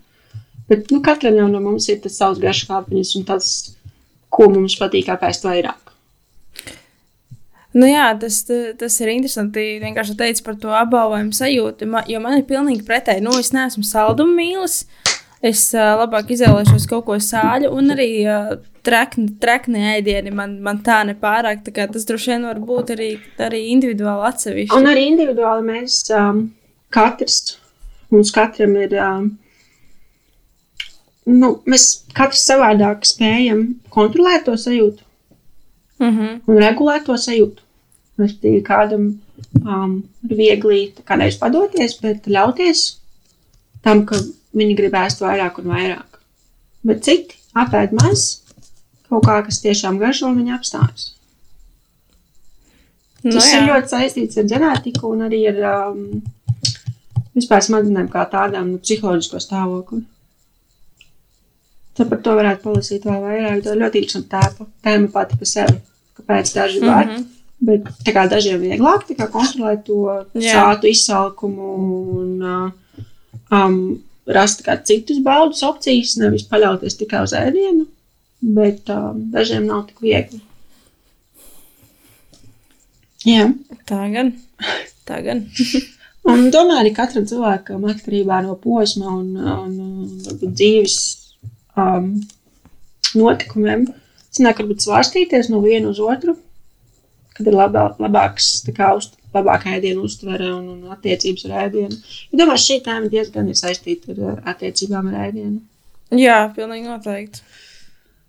Bet 0.69 0.91
nu, 0.93 1.01
katram 1.05 1.37
jau 1.39 1.47
no 1.49 1.61
mums 1.63 1.89
ir 1.89 2.01
tas 2.03 2.17
savs 2.21 2.41
garš 2.41 2.65
kāpņas 2.69 3.15
un 3.17 3.25
tas, 3.25 3.53
ko 4.29 4.49
mums 4.53 4.77
patīk 4.77 5.09
apēst 5.09 5.47
vairāk. 5.47 5.89
Nu 7.73 7.85
jā, 7.85 8.07
tas, 8.17 8.41
tas 8.79 8.95
ir 9.01 9.11
interesanti. 9.13 9.65
Vienkārši 9.81 10.17
teicu 10.17 10.45
par 10.45 10.57
to 10.61 10.73
apbalvojumu 10.73 11.35
sajūtu, 11.37 11.89
jo 12.09 12.21
man 12.21 12.39
ir 12.39 12.47
pilnīgi 12.49 12.85
pretēji. 12.85 13.21
Nu, 13.25 13.35
es 13.37 13.53
neesmu 13.53 13.85
saldumu 13.85 14.33
mīlis. 14.37 14.83
Es 15.45 15.69
uh, 15.71 15.93
labāk 16.01 16.33
izvēlēšos 16.35 16.87
kaut 16.89 17.05
ko 17.07 17.15
sāļu, 17.23 17.69
un 17.71 17.93
arī 17.93 18.09
uh, 18.27 18.57
trekni, 18.83 19.29
trekni 19.39 19.85
ēdieni 19.93 20.33
man, 20.35 20.57
man 20.65 20.81
tā 20.83 20.97
nepārāk. 21.07 21.61
Tā 21.63 21.85
tas 21.93 22.07
droši 22.09 22.33
vien 22.33 22.47
var 22.49 22.59
būt 22.59 22.91
arī, 22.97 23.11
arī 23.45 23.61
individuāli 23.71 24.27
atsevišķi. 24.33 24.75
Un 24.75 24.89
arī 24.91 25.05
individuāli 25.13 25.63
mēs 25.69 26.01
um, 26.11 26.41
katrs, 26.91 27.55
mums 28.11 28.33
katram 28.35 28.75
ir. 28.81 28.97
Um, 28.99 29.29
nu, 31.29 31.51
mēs 31.69 31.87
katrs 32.15 32.45
savādāk 32.49 33.05
spējam 33.07 33.63
kontrolēt 33.93 34.45
to 34.47 34.57
sajūtu 34.57 35.03
mm 35.99 36.11
-hmm. 36.17 36.39
un 36.47 36.61
regulēt 36.63 37.05
to 37.05 37.17
sajūtu. 37.17 37.61
Respektīvi, 38.19 38.63
kādam 38.63 39.19
um, 39.63 40.03
ir 40.29 40.35
viegli 40.37 40.93
nevis 41.17 41.37
padoties, 41.37 41.99
bet 42.01 42.27
ļauties 42.27 42.97
tam, 43.81 44.05
ka 44.05 44.15
viņi 44.53 44.75
grib 44.75 44.93
ēst 44.93 45.21
vairāk 45.21 45.59
un 45.59 45.71
vairāk. 45.71 46.19
Bet 46.83 47.03
citi 47.03 47.35
apēd 47.53 47.91
maz, 47.91 48.41
kaut 49.09 49.25
kā, 49.25 49.39
kas 49.45 49.61
tiešām 49.61 49.99
garšo, 49.99 50.27
un 50.27 50.37
viņi 50.37 50.55
apstājas. 50.57 51.13
Nu, 53.23 53.31
Tas 53.31 53.49
jā. 53.51 53.59
ir 53.59 53.67
ļoti 53.67 53.87
saistīts 53.87 54.37
ar 54.37 54.43
ģenētiku 54.43 55.09
un 55.11 55.25
arī 55.27 55.41
ar 55.49 55.89
um, 55.91 56.21
vispār 57.35 57.61
smadzenēm 57.61 58.07
kā 58.11 58.23
tādām 58.31 58.71
nu, 58.71 58.77
psiholoģisko 58.83 59.41
stāvokli. 59.43 60.03
Tad 61.99 62.07
par 62.07 62.21
to 62.23 62.33
varētu 62.37 62.63
palasīt 62.63 63.03
vēl 63.07 63.23
vairāk. 63.25 63.63
Tā 63.65 63.73
ir 63.73 63.81
ļoti 63.81 63.99
interesanta 63.99 64.67
tēma 64.85 65.09
pati 65.11 65.39
par 65.39 65.49
sevi. 65.51 65.73
Kāpēc 66.19 66.51
daži 66.55 66.79
var, 66.83 67.05
mm 67.05 67.15
-hmm. 67.15 67.25
bet 67.67 68.13
kā 68.15 68.23
dažiem 68.31 68.61
vieglāk 68.61 69.07
kā 69.17 69.27
kontrolēt 69.27 69.83
to 69.83 69.99
Jā. 70.33 70.53
sātu 70.53 70.87
izsalkumu 70.87 71.73
un 72.21 72.71
um, 73.51 73.75
rast 74.25 74.63
citus 74.83 75.19
baudus 75.23 75.63
opcijas, 75.63 76.15
nevis 76.17 76.47
paļauties 76.47 76.97
tikai 76.97 77.23
uz 77.23 77.33
ēdienu, 77.33 77.85
bet 78.39 78.89
um, 78.89 79.31
dažiem 79.31 79.65
nav 79.65 79.87
tik 79.87 80.01
viegli. 80.01 80.41
Jā. 83.25 83.53
Tā 83.85 84.05
gan. 84.13 84.33
Tā 85.05 85.21
gan. 85.25 85.47
Un 86.29 86.51
tomēr 86.53 86.93
katram 86.95 87.25
cilvēkam, 87.25 87.85
atkarībā 87.91 88.43
no 88.45 88.55
posma 88.55 89.07
un, 89.17 89.35
un, 89.35 89.79
un 90.31 90.53
dzīves 90.53 90.97
um, 91.79 92.11
notikumiem, 93.17 93.87
sanāk 94.35 94.61
varbūt 94.61 94.85
svārstīties 94.85 95.49
no 95.53 95.61
viena 95.63 95.89
uz 95.91 96.01
otru, 96.03 96.35
kad 97.37 97.47
ir 97.47 97.55
labā, 97.55 97.85
labāks, 98.01 98.51
kā 98.75 98.91
uz, 98.97 99.11
labāka 99.35 99.75
ēdienu 99.77 100.03
uztvere 100.07 100.51
un, 100.53 100.67
un 100.75 100.93
attiecības 100.95 101.47
ar 101.47 101.55
ēdienu. 101.67 101.97
Ja 102.31 102.41
domāju, 102.41 102.65
šī 102.65 102.79
tēma 102.85 103.11
diezgan 103.11 103.49
ir 103.49 103.57
saistīta 103.59 104.15
ar 104.15 104.43
attiecībām 104.53 105.11
ar 105.11 105.29
ēdienu. 105.29 105.59
Jā, 106.19 106.41
pilnīgi 106.55 106.89
noteikti. 106.89 107.43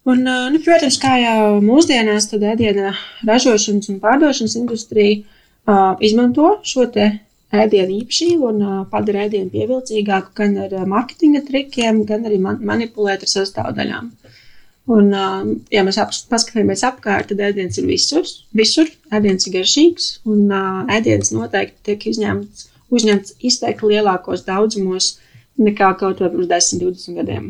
Un, 0.08 0.24
nu, 0.24 0.60
protams, 0.64 0.96
kā 1.00 1.16
jau 1.20 1.58
mūsdienās, 1.64 2.30
tad 2.30 2.44
ēdiena 2.52 2.94
ražošanas 3.28 3.90
un 3.92 3.98
pārdošanas 4.00 4.56
industrija 4.60 5.20
uh, 5.20 5.98
izmanto 6.00 6.54
šo 6.66 6.86
te 6.92 7.10
ēdienu 7.50 7.96
īpašību 8.00 8.48
un 8.50 8.60
padara 8.90 9.26
ēdienu 9.26 9.50
pievilcīgāku 9.54 10.34
gan 10.38 10.56
ar 10.66 10.74
marketinga 10.88 11.42
trikiem, 11.46 12.04
gan 12.06 12.26
arī 12.28 12.38
man 12.42 12.60
manipulēt 12.66 13.26
ar 13.26 13.32
sastāvdaļām. 13.32 14.10
Un, 14.90 15.10
ja 15.70 15.82
mēs 15.86 15.98
paskatāmies 16.30 16.82
apkārt, 16.86 17.30
tad 17.30 17.42
ēdiens 17.50 17.78
ir 17.78 17.86
visur. 17.86 18.26
visur. 18.56 18.88
Ēdiens 19.14 19.46
ir 19.46 19.54
garšīgs, 19.58 20.08
un 20.30 20.50
ēdiens 20.90 21.30
noteikti 21.34 21.90
tiek 21.90 22.06
izņemts, 22.10 22.70
uzņemts 22.90 23.36
izteikti 23.46 23.92
lielākos 23.92 24.46
daudzumos 24.48 25.12
nekā 25.60 25.92
kaut 26.00 26.22
vai 26.22 26.32
pirms 26.32 26.50
10, 26.50 26.82
20 26.82 27.20
gadiem. 27.20 27.46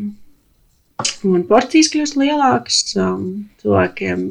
Un 1.24 1.44
porcijas 1.48 1.88
kļūst 1.92 2.18
lielākas, 2.20 2.82
um, 3.00 3.26
cilvēkiem, 3.62 4.24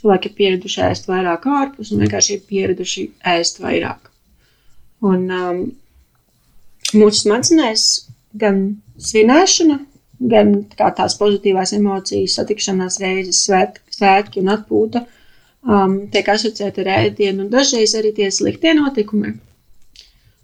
cilvēki 0.00 0.30
ir 0.30 0.36
pieraduši 0.40 0.84
ēst 0.88 1.10
vairāk 1.10 1.46
ārpus 1.60 1.92
un 1.94 2.02
vienkārši 2.02 2.38
ir 2.38 2.46
pieraduši 2.48 3.04
ēst 3.36 3.62
vairāk. 3.62 4.07
Un 5.06 5.28
um, 5.30 5.60
mūsu 6.98 7.22
smadzenēs 7.22 7.84
gan 8.38 8.62
svinēšana, 8.98 9.78
gan 10.32 10.54
kā 10.78 10.90
tās 10.96 11.14
pozitīvās 11.20 11.74
emocijas, 11.76 12.38
satikšanās 12.38 12.98
reizes, 13.02 13.44
svēt, 13.46 13.78
svētki 13.94 14.42
un 14.42 14.50
atpūta 14.56 15.04
um, 15.04 16.00
tiek 16.10 16.30
asociēta 16.34 16.82
ar 16.82 16.90
ēdienu, 16.96 17.44
un 17.44 17.52
dažreiz 17.52 17.94
arī 17.98 18.12
tie 18.16 18.30
sliktie 18.34 18.74
notikumi. 18.78 19.36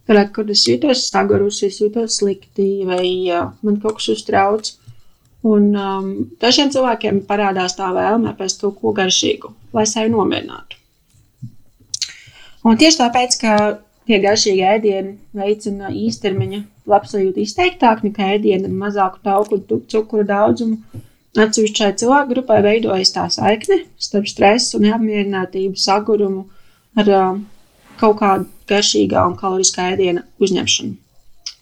Kad, 0.05 0.21
kad 0.37 0.51
es 0.53 0.67
jūtos 0.69 1.07
sagurusi, 1.09 1.71
es 1.71 1.81
jūtos 1.81 2.21
slikti, 2.21 2.85
vai 2.87 3.07
uh, 3.33 3.51
man 3.65 3.81
kaut 3.83 3.99
kas 3.99 4.13
uztrauc. 4.15 4.71
Un 5.45 5.73
um, 5.77 6.07
dažiem 6.41 6.71
cilvēkiem 6.73 7.25
parādās 7.29 7.75
tā 7.77 7.91
vēlme 7.93 8.33
pēc 8.39 8.55
kaut 8.63 8.79
ko 8.81 8.95
garšīgu, 8.97 9.51
lai 9.77 9.85
sevi 9.89 10.13
nomierinātu. 10.13 10.79
Un 12.65 12.79
tieši 12.81 13.01
tāpēc, 13.03 13.37
ka 13.43 13.57
tie 14.09 14.21
garšīgi 14.23 14.65
ēdieni 14.75 15.17
veicina 15.37 15.91
īstermiņa 15.95 16.61
labsajūtu 16.91 17.43
izteiktāk 17.45 18.05
nekā 18.05 18.35
ēdieni 18.37 18.69
ar 18.69 18.79
mazāku 18.85 19.23
tauku 19.25 19.59
un 19.59 19.85
cukuru 19.91 20.27
daudzumu. 20.29 21.03
Atsevišķai 21.35 21.95
cilvēku 21.99 22.31
grupai 22.31 22.61
veidojas 22.63 23.11
tā 23.15 23.25
saikne 23.33 23.81
starp 23.99 24.29
stresu 24.31 24.79
un 24.79 24.85
neapmierinātību, 24.87 25.75
sagurumu 25.83 26.45
ar 27.01 27.11
uh, 27.11 27.41
kaut 27.99 28.21
kādu 28.21 28.47
garšīgā 28.71 29.25
un 29.31 29.35
kaloriskā 29.41 29.89
ēdiena 29.95 30.23
uzņemšanu. 30.39 30.95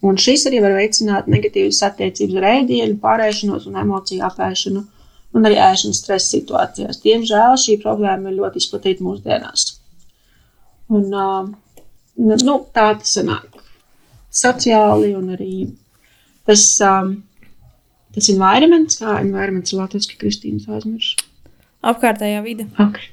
Un 0.03 0.19
šis 0.19 0.45
arī 0.51 0.61
var 0.65 0.75
veicināt 0.77 1.31
negatīvas 1.31 1.79
attiecības 1.87 2.39
ar 2.41 2.49
ēdienu, 2.51 2.99
pārēšanos 3.01 3.69
un 3.71 3.79
emociju 3.81 4.27
apēšanu, 4.29 4.83
un 5.33 5.49
arī 5.49 5.57
ēšanas 5.63 6.03
stresa 6.03 6.35
situācijās. 6.35 7.01
Diemžēl 7.05 7.57
šī 7.65 7.79
problēma 7.81 8.29
ir 8.29 8.41
ļoti 8.43 8.61
izplatīta 8.61 9.07
mūsdienās. 9.07 9.69
Un, 10.93 11.07
uh, 11.09 11.53
nu, 12.21 12.59
tā 12.75 12.93
tas 12.99 13.17
sanāk 13.19 13.63
sociāli 14.33 15.13
un 15.17 15.33
arī 15.35 15.55
tas, 16.49 16.65
um, 16.87 17.17
tas 18.15 18.31
environments, 18.33 18.99
kā 19.01 19.19
environments 19.21 19.75
ir 19.75 19.83
latviešu 19.83 20.19
Kristīnas 20.21 20.69
aizmirst. 20.73 21.25
Apkārtējā 21.83 22.43
vide. 22.45 22.69
Okay. 22.81 23.11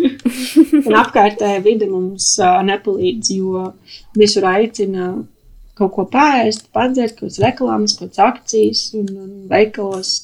un 0.86 0.96
apkārtējā 0.98 1.60
vide 1.64 1.88
mums 1.90 2.32
uh, 2.42 2.58
nepalīdz, 2.66 3.32
jo 3.38 3.68
visur 4.18 4.46
aicina 4.50 5.12
kaut 5.78 5.94
ko 5.94 6.04
pāriest, 6.12 6.66
padzert, 6.74 7.16
kaut 7.16 7.30
kādas 7.30 7.42
reklāmas, 7.44 7.96
kaut 7.96 8.10
kādas 8.10 8.24
akcijas 8.26 8.86
un, 8.98 9.10
un 9.16 9.34
veikalos. 9.50 10.14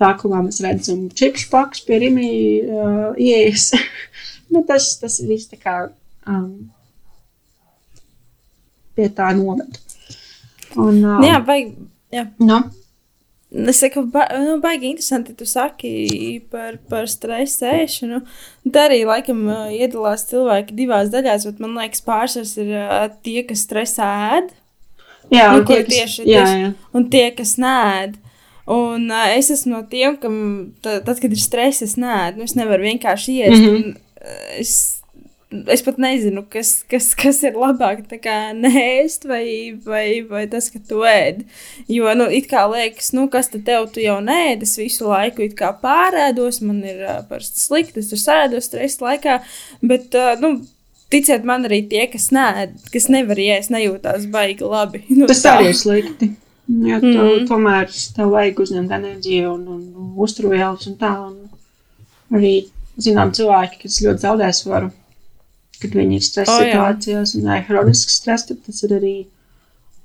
Sākumā 0.00 0.38
mēs 0.46 0.62
redzam 0.64 1.08
čipsu 1.12 1.50
pakus 1.52 1.82
pie 1.84 1.98
rīmī 2.00 2.28
uh, 2.64 3.08
ieejas. 3.20 3.74
nu, 4.52 4.62
tas, 4.68 4.94
tas 5.00 5.18
viss 5.26 5.50
tā 5.50 5.58
kā 5.60 5.74
um, 6.24 6.70
pie 8.96 9.08
tā 9.08 9.30
noved. 9.36 9.78
Un, 10.76 11.00
um, 11.04 11.22
Jā, 11.24 11.40
vai. 11.46 11.62
Jā. 12.14 12.26
Nu, 12.38 12.60
Es 13.50 13.80
saku, 13.82 14.04
ba 14.06 14.28
nu, 14.38 14.60
baigi 14.62 14.86
interesanti, 14.92 15.32
tu 15.34 15.42
saki 15.42 16.38
par, 16.52 16.76
par 16.86 17.08
stresu 17.10 17.64
ēšanu. 17.66 18.20
Tā 18.70 18.84
arī, 18.86 19.00
laikam, 19.08 19.40
iedalās 19.74 20.22
cilvēki 20.28 20.76
divās 20.78 21.10
daļās, 21.10 21.48
bet 21.48 21.58
man 21.58 21.74
liekas, 21.80 22.04
pārsvars 22.06 22.52
ir 22.62 22.70
tie, 23.26 23.42
kas 23.48 23.64
stresā 23.66 24.06
ēd. 24.36 24.52
jā, 25.34 25.48
Nu, 25.50 25.58
un 25.58 25.66
tie, 25.66 25.80
kas- 25.82 25.90
tieši, 25.96 26.28
jā, 26.30 26.44
tieši, 26.44 26.62
jā. 26.62 26.70
un 26.94 27.08
tie, 27.10 27.24
kas 27.34 27.56
nēd. 27.58 28.14
Un 28.70 29.10
uh, 29.10 29.26
es 29.34 29.50
esmu 29.50 29.72
no 29.72 29.82
tiem, 29.90 30.14
kam 30.22 30.36
tad, 30.80 31.02
tad 31.10 31.18
kad 31.18 31.32
ir 31.34 31.42
stress, 31.42 31.82
es 31.82 31.96
nēdu. 31.98 32.38
Nu, 32.38 32.46
es 32.46 32.54
nevaru 32.54 32.86
vienkārši 32.86 33.34
iet. 33.40 33.50
Mm. 33.58 33.66
-hmm. 33.66 33.96
es, 34.62 34.99
es 35.50 35.82
pat 35.82 35.98
nezinu, 36.02 36.44
kas, 36.50 36.72
kas, 36.90 37.10
kas 37.18 37.40
ir 37.46 37.56
labāk. 37.58 38.04
Tā 38.10 38.18
kā 38.22 38.34
nēst 38.56 39.26
vai, 39.28 39.44
vai, 39.84 40.22
vai 40.28 40.44
tas, 40.50 40.70
ka 40.70 40.80
tu 40.88 41.02
ēd. 41.08 41.44
Jo, 41.90 42.10
nu, 42.18 42.28
it 42.30 42.48
kā 42.50 42.64
liekas, 42.70 43.12
nu, 43.16 43.26
kas 43.32 43.50
tad 43.52 43.64
tev 43.68 43.88
tu 43.94 44.02
jau 44.04 44.18
nēd, 44.24 44.62
es 44.66 44.76
visu 44.78 45.08
laiku 45.10 45.48
pārēdos, 45.82 46.60
man 46.66 46.82
ir 46.86 47.02
uh, 47.06 47.22
parasti 47.28 47.60
slikti, 47.64 48.02
es 48.02 48.10
tur 48.12 48.20
sēdos 48.22 48.70
stresa 48.70 49.04
laikā. 49.08 49.38
Bet, 49.82 50.14
uh, 50.14 50.36
nu, 50.42 50.60
ticiet 51.10 51.44
man 51.48 51.66
arī 51.66 51.82
tie, 51.90 52.06
kas 52.12 52.30
nēd, 52.34 52.76
kas 52.94 53.08
nevar 53.10 53.38
iest, 53.42 53.72
nejūtās 53.74 54.28
baigi 54.30 54.66
labi. 54.66 55.02
Nu, 55.18 55.26
Tas 55.30 55.42
tā. 55.44 55.56
arī 55.58 55.72
ir 55.74 55.78
slikti. 55.78 56.30
Jo 56.70 57.00
Mhm. 57.00 57.16
mm. 57.16 57.46
tomēr 57.50 57.88
tev 58.14 58.30
vajag 58.30 58.60
uzņemt 58.62 58.92
enerģiju 58.94 59.48
un, 59.56 59.62
un, 59.74 59.80
un 59.98 60.12
uzturvielas 60.22 60.86
un 60.86 60.94
tā. 61.00 61.10
Un 61.26 62.38
arī 62.38 62.52
zinām 63.00 63.32
cilvēki, 63.34 63.80
kas 63.82 63.96
ļoti 64.04 64.22
zaudē 64.22 64.50
svaru, 64.54 64.92
kad 65.80 65.96
viņi 65.96 66.18
ir 66.18 66.24
stresa 66.24 66.56
oh, 66.56 66.62
jā. 66.64 66.72
situācijās 66.72 67.34
un 67.38 67.48
ir 67.54 67.66
hronisks 67.68 68.18
stress, 68.20 68.48
tad 68.48 68.60
tas 68.66 68.82
ir 68.86 68.94
arī, 68.98 69.14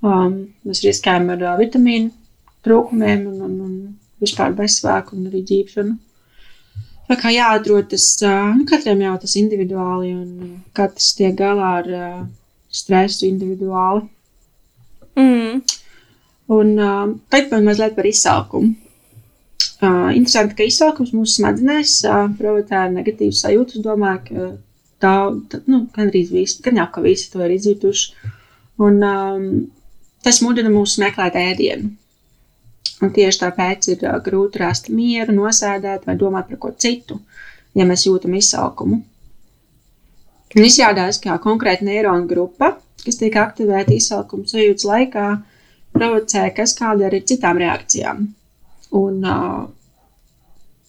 um, 0.05 0.39
mēs 0.67 0.83
riskējam 0.85 1.29
ar 1.35 1.45
uh, 1.45 1.55
vitamīnu 1.59 2.11
trūkumiem 2.65 3.27
un, 3.29 3.41
un, 3.45 3.55
un 3.67 3.75
vispār 4.23 4.55
bezsvēku 4.57 5.17
un 5.17 5.29
arī 5.29 5.43
dzīvšanu. 5.45 5.97
Tā 7.05 7.19
kā 7.21 7.29
jāatrod 7.35 7.91
tas, 7.91 8.07
uh, 8.25 8.49
nu, 8.57 8.65
katram 8.69 9.03
jau 9.03 9.13
tas 9.21 9.35
individuāli 9.37 10.13
un 10.15 10.29
uh, 10.47 10.55
katrs 10.77 11.11
tiek 11.19 11.35
galā 11.37 11.75
ar 11.81 11.91
uh, 11.93 12.23
stresu 12.73 13.27
individuāli. 13.29 14.07
Mm. 15.15 15.61
Un 16.55 16.73
uh, 16.79 17.13
tagad 17.29 17.53
man 17.53 17.69
mazliet 17.69 17.95
par 17.97 18.09
izsalkumu. 18.09 18.73
Uh, 19.83 20.09
interesanti, 20.15 20.55
ka 20.57 20.65
izsalkums 20.65 21.11
mūsu 21.13 21.41
smadzenēs 21.41 21.97
uh, 22.07 22.25
provocē 22.39 22.85
negatīvas 22.93 23.43
sajūtas. 23.43 23.79
Es 23.79 23.85
domāju, 23.85 24.21
ka 24.29 24.45
tā, 25.05 25.13
tā 25.51 25.61
nu, 25.71 25.85
gandrīz 25.95 26.33
visi, 26.33 26.61
gan 26.65 26.81
jau 26.81 26.87
ka 26.93 27.03
visi 27.05 27.29
to 27.33 27.43
ir 27.45 27.53
izjutuši. 27.55 28.31
Un 28.85 28.99
um, 29.07 29.45
tas 30.25 30.41
mudina 30.43 30.71
mūs 30.73 30.97
meklēt 31.01 31.37
ēdienu. 31.39 31.93
Un 33.03 33.11
tieši 33.15 33.41
tāpēc 33.43 33.89
ir 33.93 34.05
uh, 34.05 34.17
grūti 34.23 34.61
rast 34.61 34.89
mieru, 34.91 35.35
nosēdēt 35.35 36.07
vai 36.07 36.15
domāt 36.19 36.49
par 36.51 36.61
ko 36.63 36.71
citu, 36.85 37.19
ja 37.75 37.87
mēs 37.87 38.07
jūtam 38.07 38.35
izsalkumu. 38.39 39.01
Un 40.55 40.63
izrādās, 40.63 41.19
ka 41.19 41.35
konkrēta 41.43 41.83
neironu 41.83 42.29
grupa, 42.29 42.75
kas 43.03 43.19
tiek 43.19 43.35
aktivēta 43.39 43.91
izsalkuma 43.95 44.47
sajūtas 44.47 44.87
laikā, 44.87 45.25
provocē 45.95 46.45
kas 46.55 46.75
kāda 46.77 47.09
arī 47.09 47.21
citām 47.27 47.59
reakcijām. 47.59 48.27
Un 48.95 49.25
uh, 49.27 49.65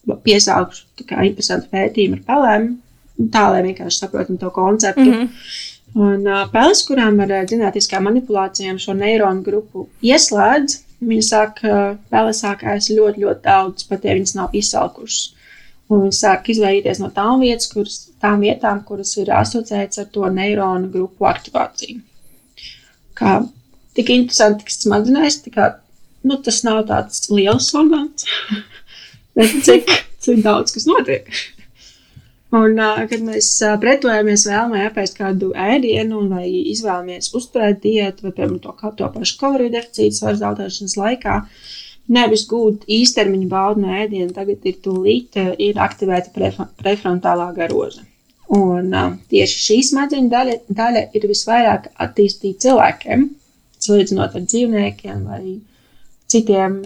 kā 0.07 1.25
interesantu 1.27 1.67
pētījumu 1.73 2.21
ar 2.21 2.23
pelēm, 2.29 2.69
tā 3.33 3.47
lai 3.53 3.63
vienkārši 3.65 4.03
saprotam 4.03 4.37
to 4.37 4.51
konceptu. 4.53 5.05
Mm. 5.05 5.13
-hmm. 5.13 5.29
Un 5.97 6.27
uh, 6.27 6.43
peles, 6.51 6.83
kurām 6.85 7.19
ar 7.23 7.31
ģenētiskām 7.49 8.03
manipulācijām 8.09 8.77
šo 8.77 8.93
neironu 8.93 9.41
grupu 9.41 9.87
ieslēdz, 10.03 10.75
viņi 10.99 11.23
sāk, 11.23 11.63
uh, 11.63 11.95
pele 12.11 12.33
sāk 12.35 12.63
ēst 12.63 12.91
ļoti, 12.91 13.23
ļoti 13.23 13.41
daudz, 13.43 13.87
pat 13.89 14.05
ja 14.05 14.13
viņas 14.17 14.35
nav 14.35 14.53
izsalkušas. 14.53 15.33
Un 15.87 16.03
viņi 16.03 16.17
sāk 16.19 16.49
izvairīties 16.51 16.99
no 16.99 17.09
tām, 17.15 17.39
vietas, 17.39 17.69
kuras, 17.71 18.09
tām 18.21 18.43
vietām, 18.43 18.83
kuras 18.83 19.15
ir 19.17 19.31
asociētas 19.31 20.03
ar 20.03 20.09
to 20.11 20.29
neironu 20.29 20.91
grupu 20.91 21.25
aktivāciju. 21.25 22.01
Kā 23.17 23.39
tik 23.95 24.11
interesanti, 24.13 24.67
ka 24.67 24.75
smadzenēs, 24.75 25.39
kā, 25.53 25.69
nu, 26.27 26.37
tas 26.43 26.59
nav 26.67 26.83
tāds 26.91 27.29
liels 27.31 27.71
orgāns, 27.73 28.27
bet 29.37 29.55
cik, 29.63 29.93
cik 30.19 30.43
daudz 30.43 30.75
kas 30.75 30.85
notiek. 30.89 31.31
Un, 32.55 32.77
kad 32.79 33.23
mēs 33.27 33.49
pretojamies 33.81 34.45
vēlmē 34.47 34.85
apēst 34.87 35.17
kādu 35.17 35.49
ēdienu, 35.51 36.21
vai 36.31 36.45
izvēlamies 36.71 37.33
uzturēt 37.35 37.81
diētu, 37.83 38.23
vai 38.23 38.31
piemēram 38.37 38.61
to, 38.63 38.91
to 39.01 39.09
pašu 39.17 39.39
kaloriju 39.41 39.73
deficītu 39.73 40.15
svaru 40.15 40.39
zaudēšanas 40.39 40.95
laikā, 40.95 41.41
nevis 42.15 42.45
gūt 42.47 42.85
īstermiņa 42.87 43.49
baudu 43.51 43.83
no 43.83 43.97
ēdiena, 43.99 44.31
tagad 44.35 44.63
ir 44.63 44.77
tūlīt 44.85 45.35
ir 45.59 45.81
aktivēta 45.83 46.31
pref 46.35 46.61
prefrontālā 46.79 47.49
garoza. 47.57 48.05
Un 48.55 48.95
tieši 49.27 49.59
šī 49.65 49.77
smadzeņu 49.89 50.31
daļa, 50.31 50.55
daļa 50.71 51.03
ir 51.19 51.27
visvairāk 51.27 51.91
attīstīta 51.99 52.63
cilvēkiem, 52.69 53.27
salīdzinot 53.83 54.39
ar 54.39 54.47
dzīvniekiem 54.47 55.27
vai 55.27 55.41
citiem 56.31 56.79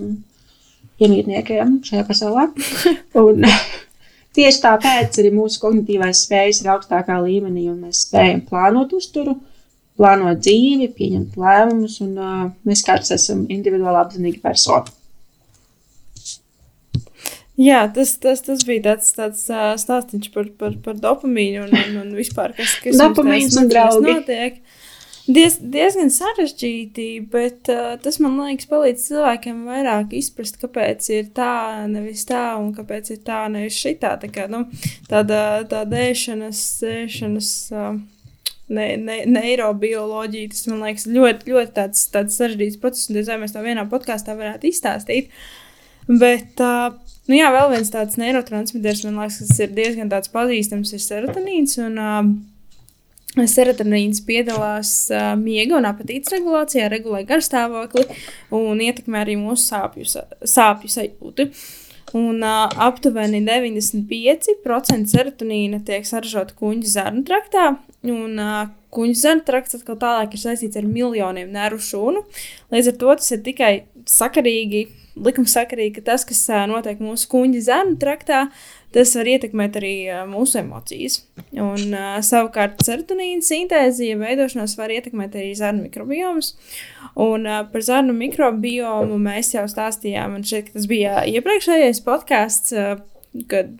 iemītniekiem 1.02 1.78
šajā 1.86 2.08
pasaulē. 2.10 2.48
Un, 3.22 3.46
Tieši 4.36 4.62
tāpēc 4.64 5.18
arī 5.20 5.34
mūsu 5.36 5.60
kognitīvais 5.60 6.24
spējas 6.26 6.62
ir 6.64 6.72
augstākā 6.72 7.18
līmenī, 7.20 7.66
un 7.72 7.82
mēs 7.88 8.06
spējam 8.06 8.46
plānot 8.48 8.94
uzturu, 8.96 9.36
plānot 10.00 10.40
dzīvi, 10.40 10.88
pieņemt 10.96 11.36
lēmumus, 11.42 12.00
un 12.06 12.16
uh, 12.16 12.46
mēs 12.68 12.86
katrs 12.88 13.12
esam 13.18 13.44
individuāli 13.52 14.00
apzinīgi 14.06 14.40
persona. 14.44 14.88
Jā, 17.62 17.84
tas, 17.94 18.16
tas, 18.24 18.40
tas 18.46 18.64
bija 18.66 18.86
tāds, 18.88 19.12
tāds 19.18 19.44
uh, 19.52 19.74
stāstījums 19.78 20.32
par, 20.34 20.48
par, 20.58 20.78
par 20.86 20.96
dopamīnu 20.98 21.66
un, 21.66 21.76
un, 21.76 21.98
un 22.06 22.14
vispār, 22.16 22.56
kas, 22.58 22.78
kas 22.82 22.98
Dopamīns 22.98 23.58
un 23.60 23.68
draugi. 23.70 24.16
notiek. 24.16 24.62
Diez, 25.32 25.58
diezgan 25.62 26.10
sarežģīti, 26.12 27.06
bet 27.32 27.70
uh, 27.72 27.94
tas 28.02 28.18
man 28.24 28.40
liekas, 28.42 28.68
palīdz 28.72 29.04
cilvēkiem 29.06 29.60
vairāk 29.70 30.16
izprast, 30.18 30.58
kāpēc 30.60 31.08
ir 31.14 31.30
tā, 31.36 31.86
nevis 31.92 32.26
tā, 32.28 32.42
un 32.60 32.72
kāpēc 32.76 33.12
ir 33.14 33.22
tā, 33.28 33.44
nevis 33.54 33.78
šitā. 33.80 34.16
Tā 34.22 34.32
kā, 34.34 34.48
nu, 34.52 34.64
tāda 35.12 35.62
tāda 35.70 36.02
ēšanas, 36.10 36.64
ēšanas 36.90 37.52
uh, 37.76 37.94
ne, 38.74 38.88
ne, 38.98 39.22
neirobioloģija, 39.30 40.52
tas 40.56 40.68
man 40.72 40.84
liekas 40.88 41.08
ļoti, 41.12 41.54
ļoti 41.54 41.76
tāds, 41.78 42.04
tāds 42.12 42.40
sarežģīts 42.42 42.82
process, 42.82 43.12
un 43.12 43.22
vai 43.30 43.40
mēs 43.44 43.56
to 43.56 43.64
vienā 43.66 43.88
podkāstā 43.92 44.36
varētu 44.40 44.72
izstāstīt. 44.72 45.32
Bet, 46.10 46.58
uh, 46.60 46.98
nu 47.30 47.38
jā, 47.38 47.52
vēl 47.54 47.76
viens 47.76 47.94
tāds 47.94 48.18
neirotransmiters, 48.20 49.06
man 49.08 49.22
liekas, 49.22 49.44
kas 49.46 49.68
ir 49.68 49.76
diezgan 49.78 50.12
pazīstams, 50.12 50.96
ir 50.98 51.06
serotonīns. 51.06 51.78
Un, 51.86 52.02
uh, 52.02 52.32
Serotonīns 53.32 54.20
piedalās 54.28 54.90
uh, 55.14 55.34
miega 55.40 55.78
un 55.78 55.88
apetītes 55.88 56.34
regulācijā, 56.36 56.90
regulē 56.92 57.22
garstāvokli 57.30 58.04
un 58.58 58.82
ietekmē 58.84 59.22
arī 59.24 59.38
mūsu 59.40 59.70
sāpju, 59.70 60.04
sāpju 60.44 60.92
sajūtu. 60.92 61.48
Un 62.20 62.44
uh, 62.44 62.68
aptuveni 62.84 63.40
95% 63.46 65.08
serotonīna 65.14 65.80
tiek 65.88 66.04
saražota 66.08 66.58
kuģa 66.60 66.92
zarnu 66.98 67.24
traktā. 67.28 67.70
Un, 68.04 68.36
uh, 68.36 68.66
kuģa 68.92 69.20
zarnu 69.22 69.48
trakts 69.48 69.78
atkal 69.80 69.96
tālāk 70.02 70.36
ir 70.36 70.44
saistīts 70.44 70.82
ar 70.82 70.90
miljoniem 70.90 71.54
nervu 71.56 71.80
šūnu. 71.88 72.26
Līdz 72.76 72.92
ar 72.92 72.98
to 73.00 73.16
tas 73.22 73.32
ir 73.32 73.46
tikai 73.46 73.72
sakarīgi, 74.12 74.90
likumsakarīgi, 75.24 76.02
ka 76.02 76.10
tas, 76.12 76.28
kas 76.28 76.44
uh, 76.52 76.66
notiek 76.68 77.00
mūsu 77.00 77.32
kuģa 77.32 77.64
zarnu 77.70 77.96
traktā, 78.02 78.50
tas 78.96 79.14
var 79.18 79.30
ietekmēt 79.32 79.78
arī 79.80 79.94
mūsu 80.30 80.62
emocijas. 80.62 81.22
Un, 81.52 81.96
savukārt, 82.26 82.82
serotonīna 82.86 83.44
sintēzi, 83.46 84.10
ja 84.12 84.20
veidošanās 84.20 84.78
var 84.80 84.94
ietekmēt 84.96 85.38
arī 85.40 85.54
zarnu 85.58 85.86
mikrobiomus. 85.88 86.54
Un 87.20 87.48
par 87.72 87.86
zarnu 87.86 88.16
mikrobiomu 88.16 89.18
mēs 89.22 89.54
jau 89.56 89.66
stāstījām, 89.70 90.38
un 90.40 90.46
šeit 90.48 90.74
tas 90.76 90.88
bija 90.92 91.24
iepriekšējais 91.32 92.04
podkāsts. 92.08 92.76
Kad 93.48 93.78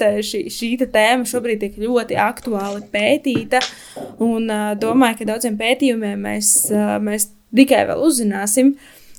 te, 0.00 0.10
šī, 0.24 0.38
šī 0.48 0.68
tēma 0.80 1.28
šobrīd 1.28 1.60
tiek 1.60 1.74
ļoti 1.76 2.16
aktuāli 2.16 2.86
pētīta, 2.88 3.60
un 4.24 4.48
uh, 4.48 4.70
domāju, 4.80 5.18
ka 5.18 5.26
daudziem 5.28 5.58
pētījumiem 5.60 6.22
mēs, 6.24 6.52
uh, 6.72 6.96
mēs 7.04 7.28
tikai 7.52 7.82
vēl 7.90 8.00
uzzināsim. 8.00 8.72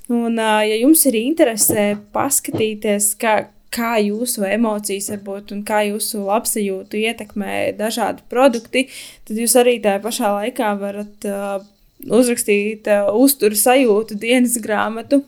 Un, 0.10 0.40
uh, 0.40 0.64
ja 0.66 0.80
jums 0.80 1.06
ir 1.06 1.20
interese 1.20 1.86
paskatīties, 2.18 3.12
kā, 3.22 3.36
kā 3.74 3.96
jūsu 4.02 4.46
emocijas 4.48 5.10
varbūt 5.14 5.54
un 5.56 5.64
kā 5.68 5.82
jūsu 5.90 6.24
labsajūtu 6.26 7.00
ietekmē 7.10 7.76
dažādi 7.80 8.26
produkti, 8.32 8.88
tad 9.28 9.40
jūs 9.42 9.56
arī 9.60 9.78
tajā 9.84 10.02
pašā 10.04 10.32
laikā 10.40 10.74
varat 10.82 11.30
uh, 11.30 11.64
uzrakstīt 12.06 12.90
uh, 12.92 13.12
uzturu 13.16 13.58
sajūtu 13.60 14.20
dienas 14.22 14.58
grāmatu. 14.64 15.24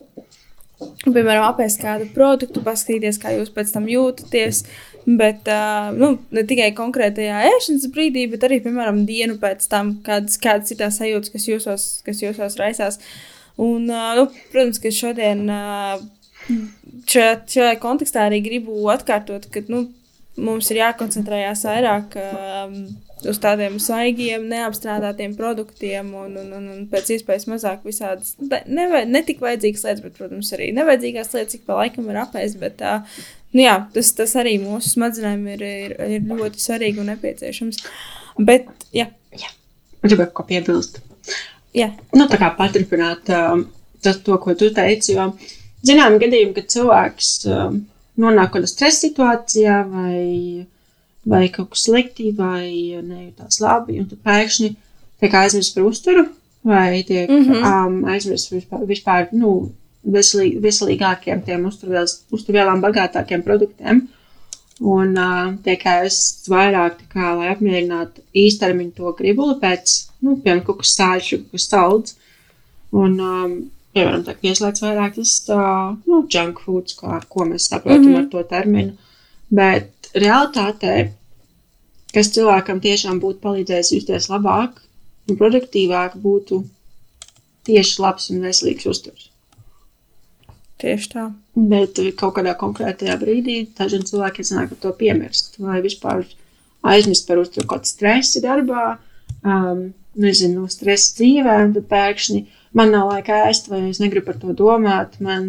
Piemēram, 0.78 1.48
apēst 1.48 1.82
kādu 1.82 2.06
produktu, 2.14 2.62
paskatīties, 2.62 3.18
kā 3.22 3.34
jūs 3.34 3.50
pēc 3.54 3.74
tam 3.74 3.88
jūtaties. 3.90 4.66
Bet 5.08 5.48
uh, 5.48 5.88
nu, 5.96 6.18
ne 6.36 6.44
tikai 6.44 6.74
konkrētajā 6.76 7.40
ēšanas 7.48 7.88
brīdī, 7.96 8.26
bet 8.30 8.44
arī, 8.44 8.60
piemēram, 8.66 9.06
dienu 9.08 9.38
pēc 9.42 9.64
tam, 9.72 9.96
kādas, 10.06 10.36
kādas 10.44 10.74
ir 10.74 10.82
tās 10.82 11.00
sajūtas, 11.00 11.32
kas 11.34 11.48
jūsos, 11.48 11.88
kas 12.06 12.22
jūsos 12.22 12.60
raisās. 12.60 13.00
Un, 13.58 13.88
nu, 13.88 14.28
protams, 14.52 14.78
ka 14.84 14.92
šodien 14.94 15.48
šajā, 16.48 17.34
šajā 17.54 17.76
kontekstā 17.84 18.28
arī 18.28 18.42
gribu 18.46 18.88
atkārtot, 18.94 19.50
ka 19.54 19.64
nu, 19.72 19.88
mums 20.38 20.70
ir 20.72 20.82
jākoncentrējas 20.82 21.66
vairāk 21.68 22.18
um, 22.22 22.80
uz 23.26 23.40
tādiem 23.42 23.80
svaigiem, 23.82 24.46
neapstrādātiem 24.52 25.34
produktiem 25.38 26.12
un, 26.14 26.36
un, 26.38 26.52
un, 26.60 26.68
un 26.76 26.84
pēc 26.92 27.16
iespējas 27.16 27.48
mazāk 27.50 27.88
visādas, 27.88 28.36
ne, 28.40 28.88
ne 29.10 29.24
tik 29.26 29.42
vajadzīgas 29.44 29.88
lietas, 29.88 30.04
bet, 30.06 30.16
protams, 30.20 30.52
arī 30.56 30.70
nevajadzīgās 30.78 31.34
lietas, 31.34 31.56
cik 31.56 31.66
pa 31.68 31.80
laikam 31.80 32.10
ir 32.12 32.22
apēst. 32.22 32.60
Bet, 32.62 32.84
uh, 32.86 33.26
nu, 33.56 33.64
jā, 33.66 33.78
tas, 33.96 34.14
tas 34.20 34.38
arī 34.40 34.58
mūsu 34.62 34.94
smadzenēm 34.94 35.48
ir, 35.56 35.66
ir, 35.66 35.98
ir 36.20 36.30
ļoti 36.30 36.62
svarīgi 36.62 37.02
un 37.04 37.12
nepieciešams. 37.14 37.82
Bet, 38.38 38.70
jā. 38.96 39.10
jā. 39.34 39.54
Gribēju 40.06 40.36
ko 40.38 40.46
piebilst. 40.48 41.02
Jā. 41.78 41.90
Nu, 42.16 42.30
tā 42.30 42.38
kā 42.40 42.52
paturpināt 42.58 43.34
uh, 43.34 43.58
tas, 44.06 44.22
to, 44.26 44.38
ko 44.42 44.54
tu 44.58 44.70
teici, 44.76 45.16
jo 45.18 45.32
zināmi 45.88 46.20
gadījumi, 46.24 46.56
kad 46.58 46.72
cilvēks 46.74 47.32
uh, 47.50 47.70
nonāk 48.22 48.54
kādā 48.56 48.70
stresa 48.70 49.06
situācijā 49.06 49.78
vai, 49.92 50.66
vai 51.28 51.46
kaut 51.54 51.72
kas 51.74 51.88
slikti 51.88 52.32
vai 52.38 52.98
nejūtās 53.02 53.62
labi, 53.64 54.02
un 54.02 54.10
tad 54.12 54.22
pēkšņi 54.28 54.74
tiek 55.22 55.40
aizmirsts 55.42 55.76
par 55.76 55.88
uzturu 55.88 56.28
vai 56.68 57.04
tiek 57.08 57.30
mm 57.30 57.44
-hmm. 57.44 57.88
um, 57.88 58.06
aizmirsts 58.06 58.52
vispār, 58.52 58.86
vispār 58.86 59.28
nu, 59.32 59.72
veselī, 60.06 60.58
veselīgākiem, 60.62 61.44
tiem 61.46 61.66
uzturvielām 62.32 62.82
bagātākiem 62.84 63.44
produktiem. 63.44 64.08
Un 64.80 65.18
uh, 65.18 65.56
tiek 65.64 65.86
aizmirsts 65.86 66.50
vairāk, 66.50 67.00
kā, 67.14 67.32
lai 67.38 67.48
apmierinātu 67.54 68.22
īstermiņu 68.36 68.92
to 68.98 69.14
gribuli 69.18 69.56
pēc, 69.62 69.96
nu, 70.22 70.38
piemēram, 70.38 70.66
kaut 70.66 70.78
kas 70.84 70.94
sāļš, 71.00 71.30
kaut 71.30 71.52
kas 71.52 71.70
salds. 71.72 72.18
Un 72.92 73.20
um, 73.20 73.56
piemēram, 73.98 74.24
tiek 74.28 74.42
pieslēgts 74.46 74.84
vairāk 74.86 75.18
tas 75.18 75.36
uh, 75.54 75.94
nu, 76.08 76.24
junk 76.34 76.62
foods, 76.64 76.98
kā, 77.00 77.20
ko 77.30 77.46
mēs 77.50 77.70
saprotam 77.72 78.06
mm 78.06 78.14
-hmm. 78.14 78.24
ar 78.24 78.30
to 78.32 78.44
terminu. 78.56 78.98
Bet 79.50 80.12
realitātē, 80.14 80.96
kas 82.14 82.32
cilvēkam 82.36 82.82
tiešām 82.84 83.22
būtu 83.24 83.44
palīdzējis 83.44 83.94
justies 83.96 84.30
labāk 84.30 84.82
un 85.30 85.40
produktīvāk, 85.40 86.16
būtu 86.24 86.64
tieši 87.68 88.02
labs 88.02 88.30
un 88.32 88.46
veselīgs 88.48 88.88
uzturs. 88.88 89.30
Tieši 90.82 91.10
tā. 91.14 91.34
Bet 91.56 92.00
kaut 92.20 92.36
kādā 92.38 92.54
konkrētajā 92.58 93.16
brīdī 93.18 93.68
dažiem 93.78 94.04
cilvēkiem 94.06 94.46
sanāk 94.46 94.76
to 94.82 94.92
piemirst, 94.94 95.58
vai 95.60 95.82
vispār 95.82 96.26
aizmirst 96.86 97.28
par 97.28 97.42
uzturu 97.42 97.66
kaut 97.68 97.82
kādu 97.82 97.92
stresu 97.92 98.42
darbā, 98.44 98.98
um, 99.42 99.90
nezinu, 100.18 100.68
stresu 100.70 101.16
dzīvē, 101.18 101.56
un 101.66 101.74
tad 101.78 101.90
pēkšņi 101.90 102.44
man 102.74 102.92
nav 102.92 103.12
laika 103.12 103.44
ēst, 103.48 103.70
vai 103.72 103.84
es 103.90 104.02
negribu 104.04 104.26
par 104.26 104.40
to 104.42 104.56
domāt, 104.58 105.20
man, 105.24 105.48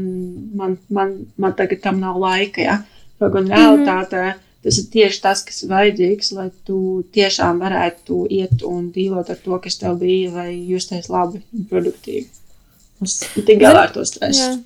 man, 0.55 0.77
man, 0.91 1.15
man 1.37 1.57
tagad 1.59 1.83
tam 1.85 2.01
nav 2.01 2.19
laika. 2.21 2.63
Ja? 2.63 2.79
Kaut 3.19 3.33
gan 3.35 3.51
realitātē 3.51 4.23
mm 4.23 4.31
-hmm. 4.31 4.45
tas 4.63 4.79
ir 4.79 4.85
tieši 4.93 5.23
tas, 5.23 5.45
kas 5.45 5.63
ir 5.63 5.71
vajadzīgs, 5.71 6.33
lai 6.33 6.51
tu 6.65 7.05
tiešām 7.13 7.59
varētu 7.59 8.27
iet 8.31 8.63
un 8.63 8.93
dīlot 8.93 9.31
ar 9.31 9.37
to, 9.45 9.59
kas 9.59 9.79
tev 9.79 9.99
bija, 9.99 10.33
lai 10.33 10.65
justies 10.69 11.09
labi 11.09 11.43
un 11.53 11.67
produktīvi. 11.71 12.27
Es 13.03 13.19
tik 13.35 13.59
galā 13.61 13.87
ar 13.87 13.93
to 13.93 14.05
stresu. 14.05 14.43
Jā. 14.43 14.59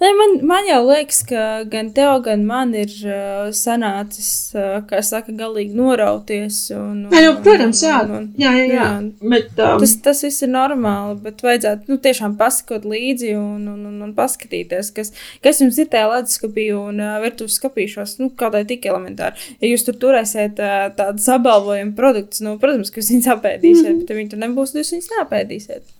Ne, 0.00 0.10
man, 0.18 0.34
man 0.46 0.66
jau 0.68 0.80
liekas, 0.86 1.20
ka 1.28 1.42
gan 1.70 1.90
tev, 1.96 2.20
gan 2.26 2.44
man 2.46 2.74
ir 2.78 2.92
uh, 3.06 3.48
sanācis, 3.54 4.30
uh, 4.56 4.80
kā 4.88 5.00
saka, 5.06 5.34
galīgi 5.36 5.76
norauties. 5.78 6.58
Un, 6.74 7.06
un, 7.06 7.14
jā, 7.14 7.24
jau, 7.26 7.34
protams, 7.44 7.82
jā. 7.84 7.96
Un, 8.04 8.14
un, 8.18 8.28
jā, 8.40 8.52
jā, 8.58 8.66
jā. 8.68 8.76
jā. 8.76 8.88
Bet, 9.22 9.50
um, 9.56 9.80
tas, 9.82 9.96
tas 10.04 10.22
viss 10.26 10.44
ir 10.46 10.52
normāli, 10.52 11.16
bet 11.24 11.42
vajadzētu 11.44 11.92
nu, 11.92 11.98
tiešām 12.04 12.36
pasakot 12.40 12.86
līdzi 12.88 13.34
un, 13.38 13.66
un, 13.74 13.80
un, 13.90 13.98
un 14.06 14.14
paskatīties, 14.16 14.92
kas, 14.96 15.12
kas 15.44 15.62
jums 15.64 15.80
ir 15.82 15.90
tajā 15.92 16.10
leduskapī 16.12 16.68
un 16.76 17.02
uh, 17.02 17.16
virtuves 17.24 17.58
skapīšos, 17.60 18.18
nu, 18.22 18.30
kādai 18.38 18.64
tik 18.68 18.86
elementāri. 18.90 19.52
Ja 19.62 19.72
jūs 19.72 19.86
tur 19.88 19.98
turēsiet 20.06 20.62
uh, 20.62 20.86
tādus 20.98 21.28
apbalvojumu 21.34 21.96
produktus, 21.98 22.44
nu, 22.44 22.56
protams, 22.62 22.92
ka 22.94 23.02
jūs 23.02 23.12
viņus 23.14 23.32
apēdīsiet, 23.38 23.82
mm 23.82 23.92
-hmm. 23.92 24.00
bet 24.04 24.14
ja 24.14 24.20
viņi 24.20 24.32
tur 24.34 24.42
nebūs, 24.44 24.78
jūs 24.78 24.94
viņus 24.96 25.12
neapēdīsiet. 25.16 25.92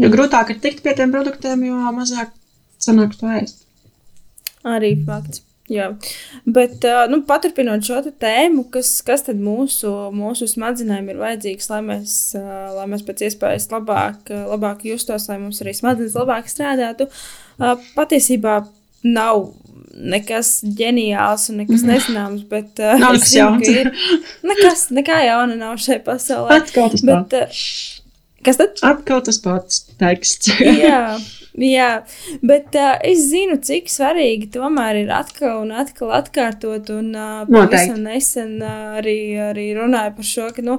Jo 0.00 0.08
grūtāk 0.12 0.54
ir 0.54 0.62
tikt 0.62 0.82
pie 0.84 0.94
tiem 0.98 1.12
produktiem, 1.12 1.66
jo 1.68 1.90
mazāk 1.94 2.32
sanāk 2.82 3.16
to 3.18 3.30
ēst. 3.38 3.64
Arī 4.68 4.94
fakts. 5.06 5.42
Jā, 5.70 5.86
bet 6.44 6.82
nu, 7.08 7.22
paturpinot 7.24 7.86
šo 7.86 8.00
tēmu, 8.20 8.66
kas, 8.74 8.90
kas 9.06 9.22
tad 9.24 9.38
mūsu, 9.40 9.88
mūsu 10.12 10.48
smadzenēm 10.50 11.06
ir 11.08 11.20
vajadzīgs, 11.22 11.70
lai 11.70 11.78
mēs, 11.86 12.16
lai 12.76 12.84
mēs 12.90 13.04
pēc 13.06 13.22
iespējas 13.28 13.70
labāk, 13.70 14.34
labāk 14.50 14.82
justos, 14.90 15.30
lai 15.30 15.38
mums 15.40 15.62
arī 15.62 15.72
smadzenes 15.78 16.18
labāk 16.18 16.50
strādātu, 16.50 17.06
patiesībā 17.94 18.58
nav 19.06 19.52
nekas 19.92 20.60
ģeniāls 20.78 21.48
un 21.52 21.60
nekas 21.62 21.84
nezināms, 21.86 22.46
bet 22.48 22.80
uh, 22.82 22.96
nav 23.00 23.16
nekas 23.16 23.34
jauns. 23.36 23.68
Ir, 23.68 23.90
nekas, 24.46 24.86
nekā 24.94 25.18
jauna 25.26 25.58
nav 25.58 25.76
šai 25.82 25.98
pasaulē. 26.04 26.62
Atkal 26.62 26.92
tas 26.94 27.04
bet, 27.06 27.34
pats. 27.34 27.62
Uh, 28.00 28.40
kas 28.46 28.60
tad? 28.60 28.82
Atkal 28.88 29.22
tas 29.26 29.40
pats 29.42 29.84
teksts. 30.00 30.56
Jā. 30.60 31.04
Jā, 31.52 31.88
bet 32.40 32.72
uh, 32.80 32.94
es 33.04 33.26
zinu, 33.28 33.58
cik 33.60 33.90
svarīgi 33.92 34.48
tomēr 34.54 35.02
ir 35.02 35.10
atkal 35.12 35.58
un 35.66 35.74
atkal 35.76 36.14
atkārtot. 36.16 36.88
Un 36.94 37.10
uh, 37.12 37.42
pavisam 37.48 37.98
nesen 38.06 38.54
uh, 38.64 38.96
arī, 39.00 39.16
arī 39.50 39.66
runāju 39.76 40.14
par 40.16 40.28
šo, 40.28 40.46
ka 40.56 40.64
nu, 40.64 40.78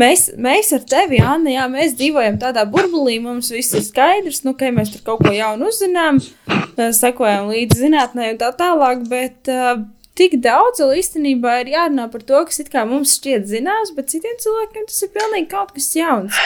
mēs, 0.00 0.30
mēs 0.40 0.72
ar 0.78 0.86
tevi, 0.88 1.20
Anna, 1.20 1.52
jā, 1.52 1.66
mēs 1.68 1.96
dzīvojam 2.00 2.40
tādā 2.40 2.64
burbulī, 2.70 3.18
mums 3.20 3.52
viss 3.52 3.76
ir 3.76 3.84
skaidrs, 3.84 4.40
nu, 4.48 4.54
ka 4.56 4.72
mēs 4.72 4.94
tur 4.94 5.04
kaut 5.10 5.26
ko 5.26 5.34
jaunu 5.36 5.68
uzzinām, 5.68 6.22
uh, 6.48 6.88
sekojam 6.96 7.52
līdzi 7.52 7.84
zinātnē 7.84 8.32
un 8.32 8.40
tā 8.40 8.48
tālāk. 8.56 9.04
Bet, 9.12 9.52
uh, 9.52 9.84
tik 10.18 10.36
daudz 10.42 10.82
īstenībā 10.84 11.58
ir 11.62 11.72
jārunā 11.74 12.06
par 12.12 12.22
to, 12.26 12.40
kas 12.48 12.62
mums 12.88 13.16
šķiet 13.18 13.48
zināms, 13.50 13.92
bet 13.96 14.12
citiem 14.12 14.36
cilvēkiem 14.42 14.86
tas 14.90 15.02
ir 15.02 15.12
pilnīgi 15.14 15.50
kaut 15.50 15.74
kas 15.74 15.90
jauns. 15.96 16.38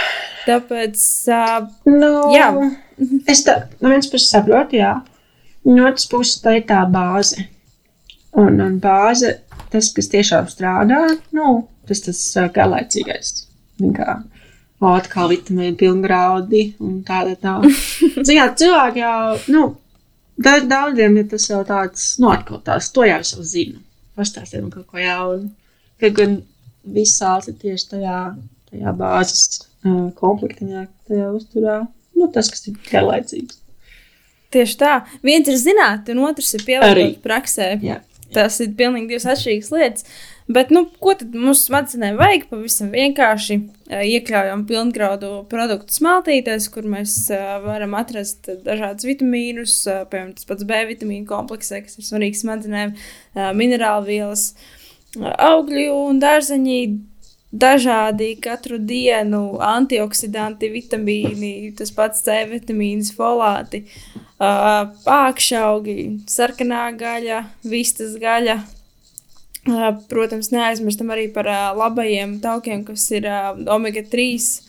Tāpēc, 0.47 1.05
uh, 1.35 1.69
no, 1.93 2.13
jā. 2.33 2.49
Es 3.29 3.45
tā, 3.47 3.61
no 3.83 3.93
vienas 3.93 4.11
puses 4.11 4.33
saprotu, 4.33 4.81
jā. 4.81 4.97
No 5.69 5.89
otras 5.89 6.09
puses 6.09 6.41
tā 6.43 6.59
ir 6.59 6.65
tā 6.69 6.81
bāze. 6.89 7.45
Un, 8.39 8.59
un 8.63 8.79
bāze, 8.81 9.35
tas, 9.73 9.91
kas 9.95 10.11
tiešām 10.13 10.49
strādā, 10.51 11.03
nu, 11.37 11.69
tas 11.89 12.03
tas 12.05 12.23
uh, 12.39 12.49
garlaicīgais. 12.55 13.45
Kā, 13.95 14.17
o, 14.81 14.95
atkal 14.95 15.31
vitamīna 15.33 15.77
pilngraudi 15.79 16.65
un 16.83 17.03
tāda 17.07 17.37
tā. 17.39 17.59
Zināt, 18.29 18.57
cilvēki 18.63 19.05
jau, 19.05 19.37
nu, 19.53 19.65
Daudziem 20.39 21.17
ir 21.19 21.27
tas 21.33 21.49
jau 21.51 21.61
tāds, 21.67 22.13
nu, 22.23 22.31
atkal 22.31 22.61
tās, 22.67 22.93
to 22.95 23.07
jau 23.07 23.19
es 23.19 23.33
jau 23.35 23.45
zinu. 23.47 23.81
Pastāstiet 24.19 24.63
man 24.63 24.71
kaut 24.75 24.87
ko 24.91 25.01
jaunu. 25.03 25.51
Ka 25.99 26.11
gan 26.15 26.41
viss 26.95 27.19
sāls 27.19 27.51
ir 27.51 27.57
tieši 27.59 27.89
tajā, 27.95 28.19
tajā 28.71 28.95
bāzes 28.99 29.63
uh, 29.83 30.09
komplektiņā, 30.19 30.85
tajā 31.11 31.31
uzturā. 31.35 31.81
Nu, 32.19 32.31
tas, 32.35 32.51
kas 32.55 32.67
ir 32.71 32.79
garlaicīgs. 32.87 33.59
Tieši 34.55 34.79
tā. 34.81 34.93
Viens 35.27 35.51
ir 35.51 35.59
zināt, 35.61 36.09
un 36.15 36.23
otrs 36.31 36.55
ir 36.57 36.65
pielietot 36.67 37.19
praksē. 37.25 37.75
Jā. 37.85 38.01
Tas 38.33 38.59
ir 38.63 38.75
pilnīgi 38.79 39.15
divas 39.15 39.27
atšķirīgas 39.33 39.73
lietas. 39.75 40.07
Uh, 40.07 40.38
Bet, 40.49 40.71
nu, 40.73 40.87
ko 40.97 41.13
tad 41.13 41.35
mums 41.37 41.67
smadzenēm 41.67 42.17
vajag? 42.17 42.47
Pavisam 42.49 42.89
vienkārši 42.95 43.59
iekļaujam 43.93 44.63
pilngraudu 44.69 45.33
produktu 45.51 45.93
smaltītēs, 45.99 46.71
kur 46.73 46.89
mēs 46.89 47.19
varam 47.67 47.93
atrast 47.99 48.49
dažādus 48.65 49.05
vitamīnus, 49.11 49.75
piemēram, 50.09 50.33
tas 50.39 50.49
pats 50.49 50.65
B 50.65 50.79
vitamīnu 50.89 51.29
kompleksē, 51.29 51.83
kas 51.85 52.01
ir 52.01 52.09
svarīgs 52.09 52.41
smadzenēm, 52.47 52.97
minerālu 53.61 54.09
vielas, 54.09 54.55
augļu 55.21 56.01
un 56.09 56.25
dārzeņi. 56.25 56.81
Dažādi 57.49 58.35
katru 58.45 58.77
dienu 58.77 59.57
antioksidanti, 59.65 60.69
vitamīni, 60.69 61.71
tas 61.79 61.89
pats 61.97 62.21
C 62.27 62.35
vitamīns, 62.51 63.09
folāti, 63.17 63.87
pākšaugi, 64.37 65.95
sarkanā 66.29 66.83
gaļa, 67.01 67.39
vistas 67.65 68.19
gaļa, 68.21 68.59
Protams, 70.09 70.53
neaizmirstam 70.55 71.13
arī 71.15 71.29
par 71.35 71.49
labajiem 71.77 72.39
taukiem, 72.45 72.87
kas 72.89 73.11
ir 73.17 73.29
omega-3. 73.69 74.65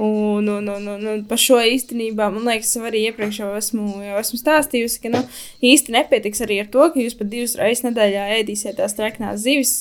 Un, 0.00 0.46
un, 0.48 0.68
un, 0.68 0.86
un, 0.88 1.02
un 1.12 1.24
par 1.28 1.36
šo 1.36 1.58
īstenībā, 1.60 2.30
man 2.32 2.46
liekas, 2.48 2.70
arī 2.88 3.02
iepriekš 3.10 3.40
jau 3.42 3.50
esmu, 3.58 3.84
jau 4.00 4.14
esmu 4.16 4.38
stāstījusi, 4.40 5.00
ka 5.02 5.10
nu, 5.12 5.20
īsti 5.60 5.92
nepietiks 5.92 6.40
arī 6.46 6.56
ar 6.62 6.70
to, 6.72 6.86
ka 6.94 7.02
jūs 7.02 7.18
pat 7.18 7.28
divas 7.28 7.52
reizes 7.60 7.84
nedēļā 7.84 8.22
ēdīsiet 8.38 8.78
tās 8.80 8.96
treknās 8.96 9.42
zivis. 9.44 9.74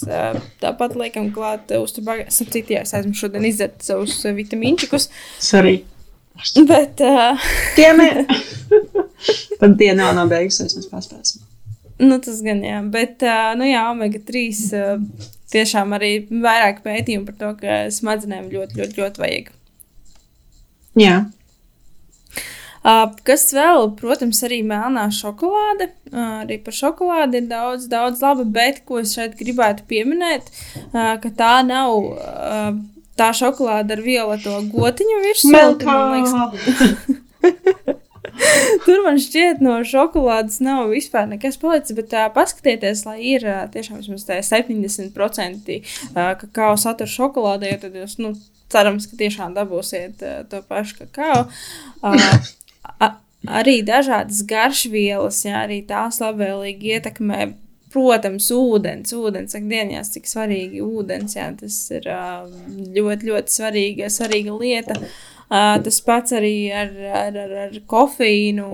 Tāpat 0.59 0.97
liekam 0.99 1.31
klāt 1.31 1.71
uzturbagā, 1.77 2.27
sapcītījās, 2.35 2.97
esmu 2.99 3.15
šodien 3.15 3.47
izdzert 3.47 3.79
savus 3.87 4.19
vitamīnčikus. 4.27 5.07
Sorry. 5.39 5.77
Bet. 6.67 6.99
Uh... 6.99 7.49
Tiem 7.79 8.03
ir. 8.03 8.25
Pat 9.59 9.79
diena 9.79 10.11
nav 10.15 10.35
beigusies, 10.35 10.75
mēs 10.75 10.91
paspēsim. 10.91 11.47
Nu, 11.99 12.15
tas 12.23 12.39
gan 12.45 12.61
jā, 12.63 12.79
bet 12.93 13.23
nu, 13.59 13.65
jā, 13.67 13.81
omega-3 13.91 14.43
tiešām 15.51 15.95
arī 15.97 16.11
vairāk 16.29 16.83
pētījumu 16.85 17.27
par 17.27 17.35
to, 17.39 17.49
ka 17.59 17.81
smadzenēm 17.93 18.47
ļoti, 18.53 18.79
ļoti, 18.79 19.01
ļoti 19.01 19.23
vajag. 19.23 19.51
Jā. 20.99 21.17
Kas 23.27 23.43
vēl, 23.53 23.89
protams, 23.99 24.39
arī 24.47 24.61
melnā 24.65 25.09
šokolāde. 25.13 25.89
Arī 26.15 26.59
par 26.63 26.77
šokolādi 26.77 27.41
ir 27.41 27.49
daudz, 27.49 27.89
daudz 27.91 28.23
laba, 28.23 28.45
bet 28.47 28.83
ko 28.87 29.01
es 29.03 29.13
šeit 29.17 29.35
gribētu 29.39 29.83
pieminēt, 29.89 30.47
ka 30.93 31.33
tā 31.35 31.59
nav 31.67 31.91
tā 33.19 33.31
šokolāde 33.35 33.97
ar 33.97 34.03
violeto 34.05 34.55
gotiņu 34.71 35.17
virsmu. 35.25 35.51
Melkā! 35.57 35.97
Tur 38.85 39.03
man 39.05 39.19
šķiet, 39.21 39.61
no 39.63 39.79
šokolādes 39.87 40.59
nav 40.63 40.89
vispār 40.93 41.27
nekas 41.29 41.59
palicis. 41.61 41.95
Bet 41.97 42.13
uh, 42.15 42.27
paskatieties, 42.35 43.05
lai 43.07 43.19
ir 43.33 43.45
uh, 43.47 43.63
tiešām 43.71 44.01
70% 44.03 45.75
uh, 45.75 46.19
kakao 46.41 46.75
satura 46.79 47.09
šokolādē, 47.09 47.75
tad 47.83 47.97
jūs 47.99 48.17
nu, 48.23 48.33
cerams, 48.71 49.07
ka 49.09 49.19
tiešām 49.19 49.55
dabūsiet 49.57 50.25
uh, 50.25 50.43
to 50.49 50.61
pašu 50.69 51.03
kakao. 51.03 51.47
Uh, 52.03 53.09
arī 53.47 53.79
dažādas 53.87 54.43
garšvielas, 54.47 55.43
jā, 55.47 55.65
arī 55.65 55.81
tās 55.87 56.21
labvēlīgi 56.23 56.95
ietekmē. 56.97 57.49
Protams, 57.89 58.51
ūdens, 58.53 59.09
ūdens, 59.17 59.55
ak, 59.57 59.63
dienās, 59.65 60.11
cik 60.13 60.27
svarīgi 60.29 60.83
ūdens, 60.85 61.33
jā, 61.33 61.47
tas 61.57 61.77
ir 61.89 62.05
ļoti, 62.05 63.31
ļoti 63.31 63.55
svarīga, 63.55 64.11
svarīga 64.13 64.53
lieta. 64.61 64.99
Uh, 64.99 65.28
tas 65.49 65.99
pats 66.05 66.35
arī 66.37 66.69
ar, 66.75 66.93
ar, 67.25 67.37
ar, 67.45 67.57
ar 67.65 67.75
kofīnu. 67.89 68.69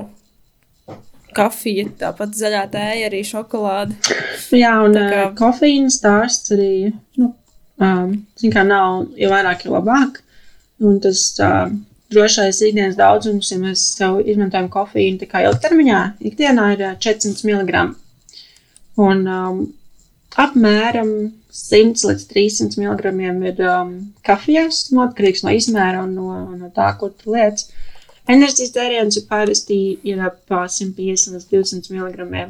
Kafija, 1.36 1.90
tāpat 2.00 2.36
zaļā 2.40 2.62
tēja, 2.72 3.10
arī 3.10 3.20
šokolāde. 3.28 3.98
Jā, 4.56 4.78
un 4.86 4.94
kā... 4.96 5.08
uh, 5.10 5.34
kofīna 5.36 5.92
stāsts 5.92 6.54
arī, 6.56 6.94
nu, 7.20 7.34
um, 7.84 8.14
kā 8.54 8.64
nav, 8.64 9.02
jo 9.20 9.32
vairāk, 9.34 9.66
jo 9.68 9.74
labāk. 9.74 10.22
Un 10.80 11.02
tas 11.04 11.26
uh, 11.44 11.68
drošais 12.14 12.62
ikdienas 12.70 12.96
daudzums, 13.00 13.52
ja 13.52 13.60
mēs 13.60 13.84
sev 13.98 14.22
izmantojam 14.24 14.70
kofīnu 14.72 15.20
tā 15.24 15.30
kā 15.32 15.44
ilgtermiņā, 15.50 16.02
ikdienā 16.32 16.70
ir 16.78 16.86
400 17.04 17.52
mg. 17.52 17.84
Un 19.04 19.28
um, 19.28 19.62
apmēram 20.42 21.12
100 21.56 22.10
līdz 22.10 22.28
300 22.32 22.82
mg 22.82 23.12
ir 23.50 23.62
um, 23.70 23.94
kafijas, 24.28 24.86
nu, 24.92 25.04
atkarīgs 25.06 25.46
no 25.46 25.54
izmēra 25.56 26.04
un 26.04 26.16
no, 26.18 26.30
no 26.60 26.72
tā, 26.76 26.90
ko 27.00 27.10
tu 27.14 27.36
liec. 27.36 27.64
Enerģijas 28.28 28.74
dzēriens 28.76 29.20
ir 29.20 29.26
parasti 29.30 29.80
ir 30.04 30.22
ap 30.26 30.42
150 30.50 31.38
līdz 31.38 31.48
200 31.54 31.96
mg, 31.96 32.46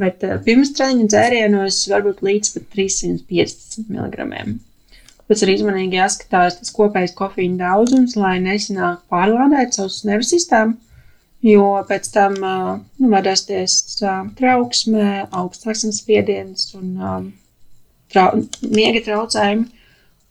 bet 0.00 0.26
uh, 0.26 0.36
pirms 0.44 0.74
treniņa 0.76 1.10
dzērienos 1.14 1.80
var 1.92 2.04
būt 2.06 2.22
līdz 2.26 2.54
pat 2.56 2.70
350 2.76 3.88
mg. 3.88 4.56
Pēc 5.24 5.42
arī 5.46 5.54
izmanīgi 5.56 5.96
jāskatās 5.96 6.58
tas 6.58 6.72
kopējais 6.76 7.14
kofīna 7.16 7.70
daudzums, 7.70 8.18
lai 8.20 8.36
nesanāk 8.44 9.06
pārlādēt 9.08 9.78
savus 9.78 10.02
nervu 10.04 10.26
sistēmu, 10.28 10.76
jo 11.44 11.68
pēc 11.88 12.10
tam 12.14 12.36
nu, 12.40 13.08
var 13.12 13.26
rasties 13.28 13.78
trauksme, 14.38 15.26
augstāks 15.30 15.86
spiediens 15.96 16.70
un 16.78 17.32
trau, 18.12 18.44
miega 18.62 19.02
traucējumi. 19.04 19.68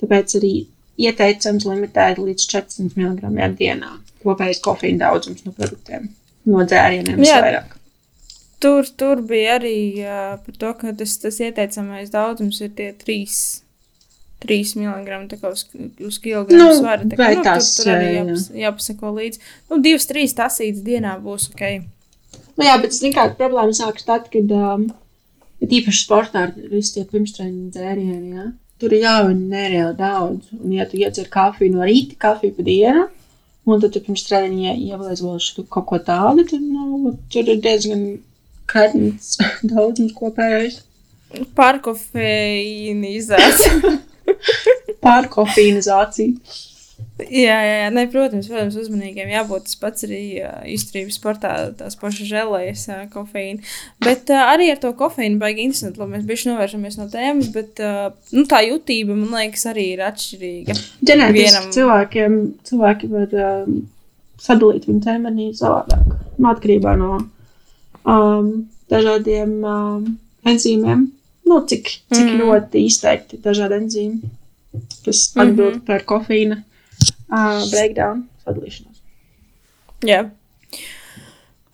Tāpēc 0.04 0.36
arī 0.40 0.54
ieteicams 1.00 1.68
limitēt 1.68 2.20
līdz 2.22 2.50
400 2.52 2.98
mg 3.00 3.54
dienā 3.60 3.94
kopējais 4.24 4.62
kofīna 4.64 5.08
daudzums 5.08 5.46
no 5.46 5.54
produktiem, 5.56 6.10
no 6.50 6.66
dzērieniem 6.68 7.22
vairāk. 7.24 7.78
Tur, 8.64 8.88
tur 8.96 9.20
bija 9.28 9.58
arī 9.58 9.78
uh, 10.00 10.36
par 10.40 10.56
to, 10.60 10.70
ka 10.80 10.94
tas, 10.96 11.18
tas 11.20 11.40
ieteicamais 11.44 12.14
daudzums 12.14 12.62
ir 12.64 12.72
tie 12.78 12.94
3, 12.96 13.40
3 14.44 14.76
mg 14.80 15.20
uz, 15.50 15.66
uz 16.08 16.20
kilogramu 16.24 16.70
nu, 16.70 16.80
svara. 16.80 17.08
Tā, 17.10 17.20
vai 17.20 17.34
nu, 17.38 17.46
tas 17.46 17.74
tur, 17.78 17.88
tur 17.88 17.94
arī 17.96 18.10
jāpas, 18.18 18.48
jāpasako 18.64 19.14
līdzi. 19.20 19.44
Nu, 19.72 19.80
2-3 19.84 20.36
tasītas 20.40 20.84
dienā 20.86 21.16
būs 21.24 21.50
ok. 21.54 21.64
Nu 22.60 22.68
jā, 22.68 22.76
bet, 22.84 22.96
zin 22.96 23.16
kā, 23.16 23.30
problēma 23.38 23.74
sākas 23.76 24.06
tad, 24.08 24.28
kad 24.34 24.52
um, 24.54 24.90
īpaši 25.64 26.04
sportā 26.04 26.48
ar 26.48 26.58
visiem 26.58 27.04
tiem 27.04 27.16
pirmstrāņu 27.16 27.72
dzērieniem, 27.74 28.28
ja? 28.38 28.52
tur 28.84 28.92
ir 28.94 29.02
jāvada 29.06 29.40
nereāli 29.40 29.96
daudz. 29.98 30.52
Un, 30.60 30.72
ja 30.76 30.84
tu 30.90 30.98
iedzer 31.00 31.28
kafiju 31.34 31.74
no 31.78 31.82
rīta, 31.88 32.16
kafiju 32.20 32.54
pa 32.58 32.62
dienu, 32.68 33.04
un 33.64 33.82
tad 33.82 33.92
tu 33.96 34.00
pirms 34.04 34.24
strādājuma 34.26 34.74
ievalies 34.76 35.22
vēl 35.24 35.40
kaut 35.72 35.88
ko 35.90 35.98
tādu, 36.04 36.42
tad 36.50 36.62
nu, 36.62 37.14
tur 37.32 37.44
ir 37.48 37.60
diezgan 37.64 38.02
kaitins 38.70 39.38
daudzums 39.72 40.14
kopējais. 40.18 40.76
Pārkofeinizācija. 41.58 43.94
Pārkofīnizācija. 45.04 46.38
Jā, 47.22 47.56
jā, 47.62 47.74
jā. 47.84 47.90
Ne, 47.94 48.04
protams, 48.10 48.48
protams, 48.50 48.76
uzmanīgiem 48.80 49.30
jābūt. 49.30 49.68
Tas 49.68 49.78
pats 49.78 50.06
arī 50.08 50.22
uh, 50.42 50.64
izturības 50.70 51.18
sportā, 51.20 51.52
tās 51.78 51.98
pašas 52.00 52.30
žēlējas, 52.30 52.86
uh, 52.90 53.04
kofeīna. 53.14 53.62
Bet 54.04 54.32
uh, 54.34 54.42
arī 54.54 54.72
ar 54.74 54.80
to 54.82 54.94
kofeīnu 54.98 55.38
baigi 55.42 55.68
interesanti, 55.68 56.02
lai 56.02 56.10
mēs 56.16 56.26
bišķi 56.30 56.50
novēršamies 56.50 56.98
no 57.00 57.08
tēmas, 57.14 57.52
bet 57.54 57.82
uh, 57.86 58.08
nu, 58.34 58.46
tā 58.50 58.64
jutība, 58.66 59.18
man 59.20 59.36
liekas, 59.36 59.68
arī 59.70 59.92
ir 59.94 60.04
atšķirīga. 60.08 60.78
Ģenētiski 61.06 61.44
Vienam- 61.44 61.72
cilvēkiem, 61.78 62.40
cilvēki 62.72 63.12
var 63.14 63.38
um, 63.46 63.80
sadalīt 64.42 64.90
viņu 64.90 65.06
ķermenī 65.06 65.52
savādāk. 65.60 66.16
Atkarībā 66.54 66.96
no 67.00 67.12
um, 68.10 68.54
dažādiem 68.92 69.60
um, 69.62 70.08
enzīmiem. 70.50 71.12
Nu, 71.46 71.60
cik 71.68 71.90
cik 72.14 72.26
Mhm. 72.26 72.36
mm. 72.36 72.42
ļoti 72.42 72.86
izteikti 72.88 73.40
dažādi 73.44 73.80
enzīmi, 73.82 74.32
kas 75.06 75.26
atbild 75.36 75.74
mm 75.76 75.80
-hmm. 75.80 75.86
par 75.86 76.06
kofīna 76.08 76.64
uh, 77.30 77.70
breakdown 77.72 78.24
sadalīšanos. 78.46 79.02
Jā. 80.08 80.30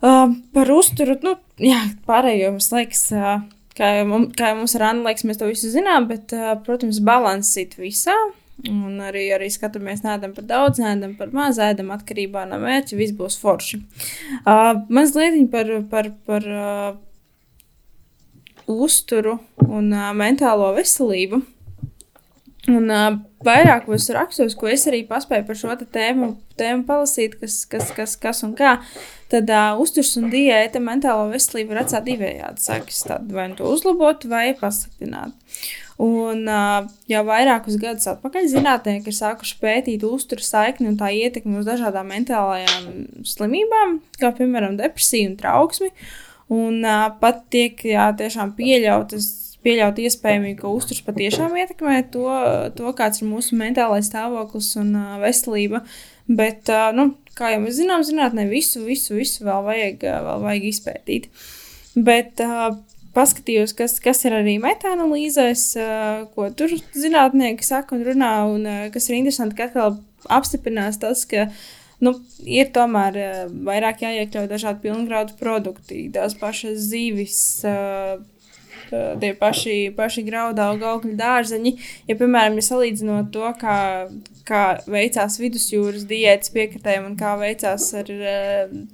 Uh, 0.02 0.36
par 0.54 0.72
uzturu, 0.72 1.18
nu, 1.24 1.36
jā, 1.60 1.80
pārējo 2.08 2.52
mums 2.52 2.72
liekas, 2.72 3.12
uh, 3.12 3.42
kā, 3.76 3.90
jau 3.98 4.06
mums, 4.08 4.36
kā 4.38 4.54
jau 4.54 4.60
mums 4.62 4.76
ar 4.76 4.86
Annu 4.90 5.04
liekas, 5.04 5.26
mēs 5.28 5.40
to 5.42 5.50
visu 5.50 5.72
zinām, 5.74 6.08
bet, 6.08 6.32
uh, 6.34 6.54
protams, 6.64 7.00
balansīt 7.00 7.76
visā. 7.78 8.16
Un 8.68 9.00
arī, 9.00 9.30
arī 9.32 9.48
skatāmies, 9.48 10.02
nēdam 10.04 10.34
par 10.36 10.44
daudz, 10.44 10.80
nēdam 10.84 11.14
par 11.18 11.30
maz, 11.32 11.60
ēdam 11.64 11.94
atkarībā 11.96 12.42
no 12.50 12.58
mērķa, 12.60 12.98
viss 13.00 13.16
būs 13.16 13.38
forši. 13.40 13.80
Uh, 14.44 14.82
mazliet 14.90 15.52
par, 15.52 15.66
par, 15.90 16.12
par 16.28 16.48
uh, 16.48 16.98
uzturu 18.70 19.40
un 19.66 19.90
uh, 19.94 20.12
mentālo 20.18 20.72
veselību. 20.78 21.42
Un 22.70 22.92
uh, 22.92 23.16
vairākos 23.46 24.10
rakstos, 24.14 24.54
ko 24.60 24.70
es 24.70 24.84
arī 24.90 25.02
paspēju 25.08 25.48
par 25.48 25.58
šo 25.58 25.76
tēmu, 25.80 26.34
tēmu 26.60 26.86
palasīt, 26.86 27.40
kas, 27.40 27.64
kas, 27.70 27.90
kas, 27.96 28.16
kas 28.20 28.44
un 28.46 28.54
kā, 28.58 28.76
tad 29.32 29.50
uh, 29.50 29.80
uzturs 29.82 30.12
un 30.20 30.30
diēta 30.34 30.82
mentālo 30.84 31.30
veselību 31.32 31.74
var 31.74 31.84
atstāt 31.86 32.06
divējādi 32.10 32.66
sekas. 32.66 33.04
Tad 33.08 33.32
vai 33.34 33.50
nu 33.52 33.58
to 33.58 33.70
uzlabot, 33.74 34.28
vai 34.30 34.52
pasliktināt. 34.60 35.34
Un 36.00 36.46
uh, 36.48 36.86
jau 37.12 37.22
vairākus 37.28 37.76
gadus 37.80 38.08
atpakaļ 38.08 38.46
zinātnieki 38.54 39.12
ir 39.12 39.18
sākuši 39.18 39.58
pētīt 39.60 40.06
uzturu 40.08 40.46
saikni 40.46 40.88
un 40.88 40.96
tā 41.00 41.10
ietekmi 41.12 41.60
uz 41.60 41.68
dažādām 41.68 42.08
mentālajām 42.14 42.86
slimībām, 43.28 43.98
kā 44.22 44.32
piemēram 44.38 44.78
depresiju 44.80 45.34
un 45.34 45.40
trauksmi. 45.42 45.92
Un 46.50 46.82
uh, 46.82 47.06
pat 47.22 47.44
tiek 47.54 47.78
jā, 47.86 48.10
tiešām 48.18 48.56
pieļautas 48.58 49.28
pieļaut 49.66 50.00
iespējami, 50.00 50.54
ka 50.60 50.72
uzturs 50.72 51.02
patiešām 51.04 51.56
ietekmē 51.60 52.00
to, 52.14 52.26
to 52.78 52.94
kāds 52.96 53.22
ir 53.22 53.30
mūsu 53.30 53.58
mentālais 53.60 54.08
stāvoklis 54.08 54.72
un 54.80 54.94
uh, 54.96 55.18
veselība. 55.22 55.84
Bet, 56.30 56.70
uh, 56.72 56.90
nu, 56.96 57.10
kā 57.38 57.54
jau 57.54 57.64
mēs 57.66 57.80
zinām, 57.82 58.06
zinātnē 58.08 58.48
visu, 58.50 58.86
visu, 58.88 59.18
visu 59.18 59.44
vēl 59.48 59.66
vajag, 59.68 60.06
vēl 60.28 60.46
vajag 60.46 60.70
izpētīt. 60.72 61.28
Bet 62.00 62.42
uh, 62.46 62.78
paskatījos, 63.16 63.74
kas, 63.78 63.98
kas 64.04 64.24
ir 64.30 64.38
arī 64.38 64.56
metānalīzēs, 64.64 65.64
ko 66.36 66.48
tur 66.56 66.72
zinātnieki 66.96 67.66
saka 67.66 67.98
un 67.98 68.06
runā, 68.08 68.34
un 68.48 68.68
kas 68.94 69.10
ir 69.10 69.18
interesanti, 69.18 69.58
ka 69.58 69.68
atkal 69.68 69.98
apstiprinās 70.30 71.00
tas, 71.02 71.26
ka 71.28 71.48
nu, 72.06 72.16
ir 72.46 72.72
tomēr 72.76 73.22
uh, 73.22 73.46
vairāk 73.68 74.04
jāiekļauj 74.06 74.50
dažādi 74.52 74.84
pilngrādu 74.88 75.38
produkti, 75.40 76.08
tās 76.16 76.38
pašas 76.40 76.82
zivis. 76.92 77.40
Uh, 77.68 78.20
tie 78.90 79.36
paši, 79.38 79.92
paši 79.94 80.24
graudaugi, 80.26 80.86
augļu 80.90 81.12
dārzeņi. 81.20 81.74
Ja, 82.10 82.16
piemēram, 82.18 82.56
ja 82.58 82.64
salīdzinot 82.66 83.28
to, 83.36 83.46
kā, 83.62 83.76
kā 84.48 84.62
veicās 84.90 85.36
vidusjūras 85.38 86.08
diētas 86.10 86.50
piekritējiem 86.56 87.06
un 87.12 87.20
kā 87.20 87.36
veicās 87.38 87.86
ar 88.00 88.10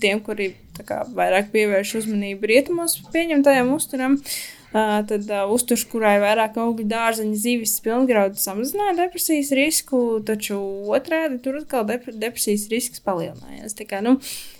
tiem, 0.04 0.20
kuri 0.26 0.50
kā, 0.84 1.06
vairāk 1.16 1.48
pievērš 1.54 1.94
uzmanību 2.02 2.52
rietumos 2.52 2.98
pieņemtajam 3.16 3.72
uzturam, 3.78 4.20
uh, 4.20 4.65
tad 4.76 5.30
uh, 5.32 5.46
uzturs, 5.56 5.86
kurai 5.88 6.18
vairāk 6.24 6.58
augļu 6.60 6.88
dārzeņu 6.92 7.38
zivis 7.40 7.78
pilngraudu 7.86 8.42
samazināja 8.42 8.98
depresijas 9.04 9.54
risku, 9.56 10.02
taču 10.28 10.58
otrādi 10.92 11.40
tur 11.44 11.62
atkal 11.62 11.86
dep 11.88 12.10
depresijas 12.12 12.68
risks 12.74 13.04
palielinājās. 13.06 13.78
Tā 13.78 13.88
kā, 13.88 14.02
nu, 14.04 14.18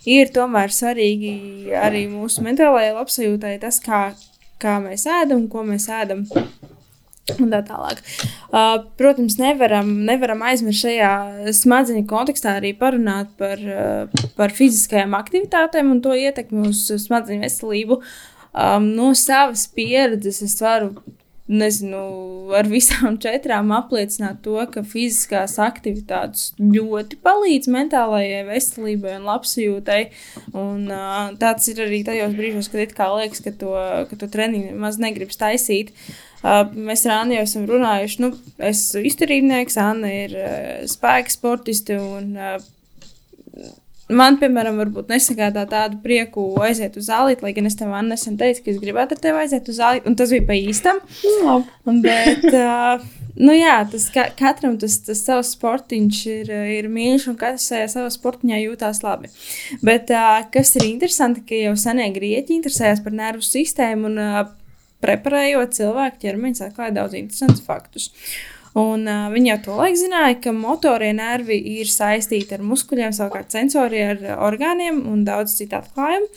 ir 0.08 0.32
tomēr 0.36 0.72
svarīgi 0.72 1.36
arī 1.82 2.06
mūsu 2.14 2.46
mentālajai 2.46 2.96
labsajūtai 2.96 3.58
tas, 3.66 3.82
kā 3.84 4.06
kā 4.62 4.80
mēs 4.84 5.06
ēdam, 5.10 5.50
ko 5.52 5.66
mēs 5.68 5.90
ēdam. 5.92 6.26
Un 7.42 7.50
tā 7.50 7.64
tālāk. 7.66 8.04
Uh, 8.54 8.84
protams, 9.00 9.40
nevaram, 9.42 9.88
nevaram 10.06 10.44
aizmirst 10.46 10.84
šajā 10.86 11.54
smadzeņu 11.58 12.04
kontekstā 12.10 12.60
arī 12.60 12.76
parunāt 12.78 13.32
par, 13.40 13.58
uh, 13.66 14.28
par 14.38 14.54
fiziskajām 14.54 15.18
aktivitātēm 15.18 15.90
un 15.90 16.04
to 16.06 16.14
ietekmi 16.14 16.68
uz 16.70 16.84
smadzeņu 17.08 17.48
veselību. 17.48 17.98
Um, 18.56 18.88
no 18.96 19.12
savas 19.20 19.66
pieredzes 19.68 20.40
es 20.46 20.56
varu 20.64 20.94
nezinu, 21.46 22.00
ar 22.58 22.68
visām 22.70 23.18
četrām 23.24 23.74
apliecināt 23.76 24.40
to, 24.46 24.56
ka 24.72 24.82
fiziskās 24.88 25.58
aktivitātes 25.62 26.54
ļoti 26.58 27.20
palīdz 27.26 27.70
mentālajai 27.76 28.46
veselībai 28.48 29.18
un 29.20 29.28
labsajūtai. 29.30 30.02
Un, 30.58 30.86
uh, 30.90 31.34
tāds 31.42 31.68
ir 31.72 31.84
arī 31.86 32.02
tajos 32.08 32.38
brīžos, 32.38 32.72
kad 32.72 32.86
it 32.86 32.96
kā 32.98 33.10
liekas, 33.14 33.44
ka 33.46 33.54
to, 33.60 33.74
ka 34.10 34.22
to 34.22 34.32
treniņu 34.32 34.78
maz 34.82 35.02
negribas 35.02 35.42
taisīt. 35.42 35.92
Uh, 36.46 36.64
mēs 36.70 37.06
ar 37.08 37.24
Annu 37.24 37.40
jau 37.40 37.46
esam 37.48 37.66
runājuši, 37.70 38.22
nu, 38.22 38.32
es 38.60 38.88
esmu 38.88 39.06
izturībnieks, 39.10 39.78
Anna 39.82 40.12
ir 40.14 40.36
uh, 40.38 40.56
spēka 40.90 41.34
sportiste. 41.34 42.00
Un, 42.02 42.34
uh, 42.38 42.58
Man, 44.06 44.36
piemēram, 44.38 44.76
varbūt 44.78 45.10
nesagādā 45.10 45.64
tādu 45.66 45.98
prieku 46.04 46.44
aiziet 46.62 46.94
uz 47.00 47.08
zāli, 47.08 47.38
lai 47.42 47.54
gan 47.58 47.66
es 47.66 47.78
tev 47.80 47.90
nesen 48.06 48.36
teicu, 48.38 48.62
ka 48.62 48.70
es 48.76 48.78
gribētu 48.84 49.16
ar 49.16 49.22
tevi 49.24 49.42
aiziet 49.42 49.72
uz 49.72 49.80
zāli, 49.80 50.04
un 50.06 50.18
tas 50.20 50.30
bija 50.30 50.46
pa 50.46 50.58
īstam. 50.60 51.00
No. 51.42 51.56
Bet, 52.04 52.46
uh, 52.52 53.02
nu 53.42 53.56
jā, 53.58 53.80
tas 53.90 54.06
ka, 54.14 54.28
katram 54.38 54.78
tas, 54.82 55.00
tas 55.08 55.24
savs 55.26 55.56
sportiņš 55.58 56.22
ir, 56.36 56.54
ir 56.76 56.90
mīļš, 56.94 57.30
un 57.34 57.40
katrs 57.42 57.66
savā, 57.96 58.12
sportiņā 58.14 58.62
jūtās 58.62 59.02
labi. 59.02 59.34
Bet 59.82 60.14
uh, 60.14 60.44
kas 60.54 60.76
ir 60.78 60.86
interesanti, 60.92 61.42
ka 61.50 61.66
jau 61.66 61.74
senie 61.80 62.12
grieķi 62.14 62.60
interesējās 62.60 63.02
par 63.06 63.18
nervu 63.18 63.48
sistēmu 63.48 64.12
un 64.12 64.22
uh, 64.22 64.44
preparējot 65.02 65.80
cilvēku 65.80 66.22
ķermeņus, 66.28 66.68
atklāja 66.70 67.00
daudz 67.02 67.18
interesantus 67.18 67.66
faktus. 67.66 68.12
Un, 68.76 69.06
uh, 69.08 69.30
viņi 69.32 69.52
jau 69.54 69.58
to 69.64 69.80
laiku 69.80 70.02
zināja, 70.02 70.36
ka 70.44 70.52
motorie 70.56 71.14
nervi 71.16 71.56
ir 71.78 71.88
saistīti 71.88 72.58
ar 72.58 72.64
muskuļiem, 72.66 73.14
savukārt 73.16 73.56
sensorie 73.56 74.04
ar 74.10 74.24
orgāniem 74.50 75.00
un 75.12 75.24
daudz 75.28 75.56
citu 75.62 75.78
atklājumu. 75.80 76.28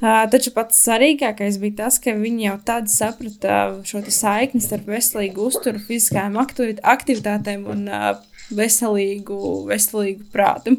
Uh, 0.00 0.22
taču 0.32 0.52
pats 0.56 0.78
svarīgākais 0.80 1.58
bija 1.60 1.82
tas, 1.82 1.98
ka 2.00 2.14
viņi 2.16 2.46
jau 2.46 2.56
tad 2.64 2.86
saprata 2.88 3.56
šo 3.84 4.00
saikni 4.06 4.62
starp 4.64 4.86
veselīgu 4.88 5.50
uzturu, 5.50 5.82
fiziskām 5.84 6.38
aktivitātēm 6.40 7.66
un 7.68 7.82
uh, 7.90 8.14
veselīgu, 8.54 9.40
veselīgu 9.68 10.30
prātu. 10.32 10.78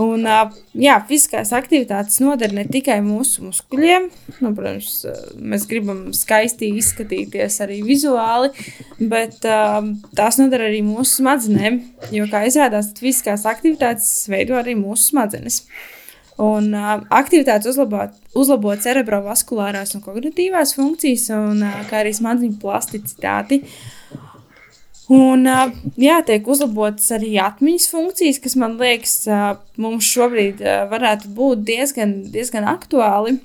Un, 0.00 0.24
uh, 0.24 0.52
jā, 0.78 0.94
fiziskās 1.08 1.50
aktivitātes 1.56 2.20
noder 2.22 2.54
ne 2.54 2.64
tikai 2.68 3.00
mūsu 3.04 3.44
muskuļiem, 3.44 4.08
nu, 4.40 4.52
protams, 4.56 4.92
mēs 5.36 5.66
gribam 5.68 6.04
skaisti 6.16 6.70
izskatīties 6.78 7.58
arī 7.64 7.80
vizuāli, 7.84 8.52
bet 9.00 9.42
uh, 9.48 9.80
tās 10.16 10.38
noder 10.40 10.68
arī 10.68 10.80
mūsu 10.86 11.20
smadzenēm. 11.20 11.80
Jo, 12.14 12.28
kā 12.30 12.44
izrādās, 12.48 12.92
fiziskās 12.98 13.44
aktivitātes 13.50 14.12
veido 14.32 14.56
arī 14.60 14.76
mūsu 14.78 15.10
smadzenes. 15.12 15.64
Un 16.42 16.70
uh, 16.72 16.94
aktivitātes 17.12 17.68
uzlabo, 17.74 18.06
uzlabo 18.38 18.72
cerebrovaskulārās 18.80 19.92
un 19.98 20.04
kognitīvās 20.04 20.76
funkcijas, 20.78 21.28
un, 21.36 21.66
uh, 21.66 21.82
kā 21.90 22.00
arī 22.00 22.14
smadzeņu 22.16 22.56
plasticitāti. 22.62 23.60
Un, 25.12 25.44
jā, 26.00 26.18
tiek 26.24 26.46
uzlabotas 26.48 27.10
arī 27.16 27.34
atmiņas 27.42 27.88
funkcijas, 27.92 28.38
kas 28.40 28.54
man 28.60 28.78
liekas, 28.80 29.16
mums 29.80 30.08
šobrīd 30.08 30.62
varētu 30.92 31.32
būt 31.36 31.64
diezgan, 31.68 32.14
diezgan 32.32 32.68
aktuāli. 32.70 33.36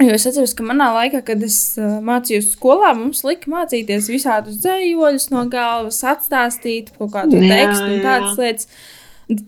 Jo 0.00 0.14
es 0.16 0.24
atceros, 0.28 0.54
ka 0.56 0.64
manā 0.64 0.88
laikā, 0.94 1.20
kad 1.26 1.42
es 1.44 1.56
mācījos 1.78 2.54
skolā, 2.54 2.94
mums 2.96 3.20
lika 3.26 3.50
mācīties 3.52 4.08
visādus 4.10 4.60
dzējoļus 4.62 5.28
no 5.34 5.44
galvas, 5.52 6.00
atstāstīt 6.08 6.94
kaut 6.96 7.12
kādu 7.16 7.40
Jā, 7.42 7.48
tekstu 7.50 7.88
un 7.88 7.96
jā. 7.98 8.04
tādas 8.06 8.40
lietas. 8.40 8.70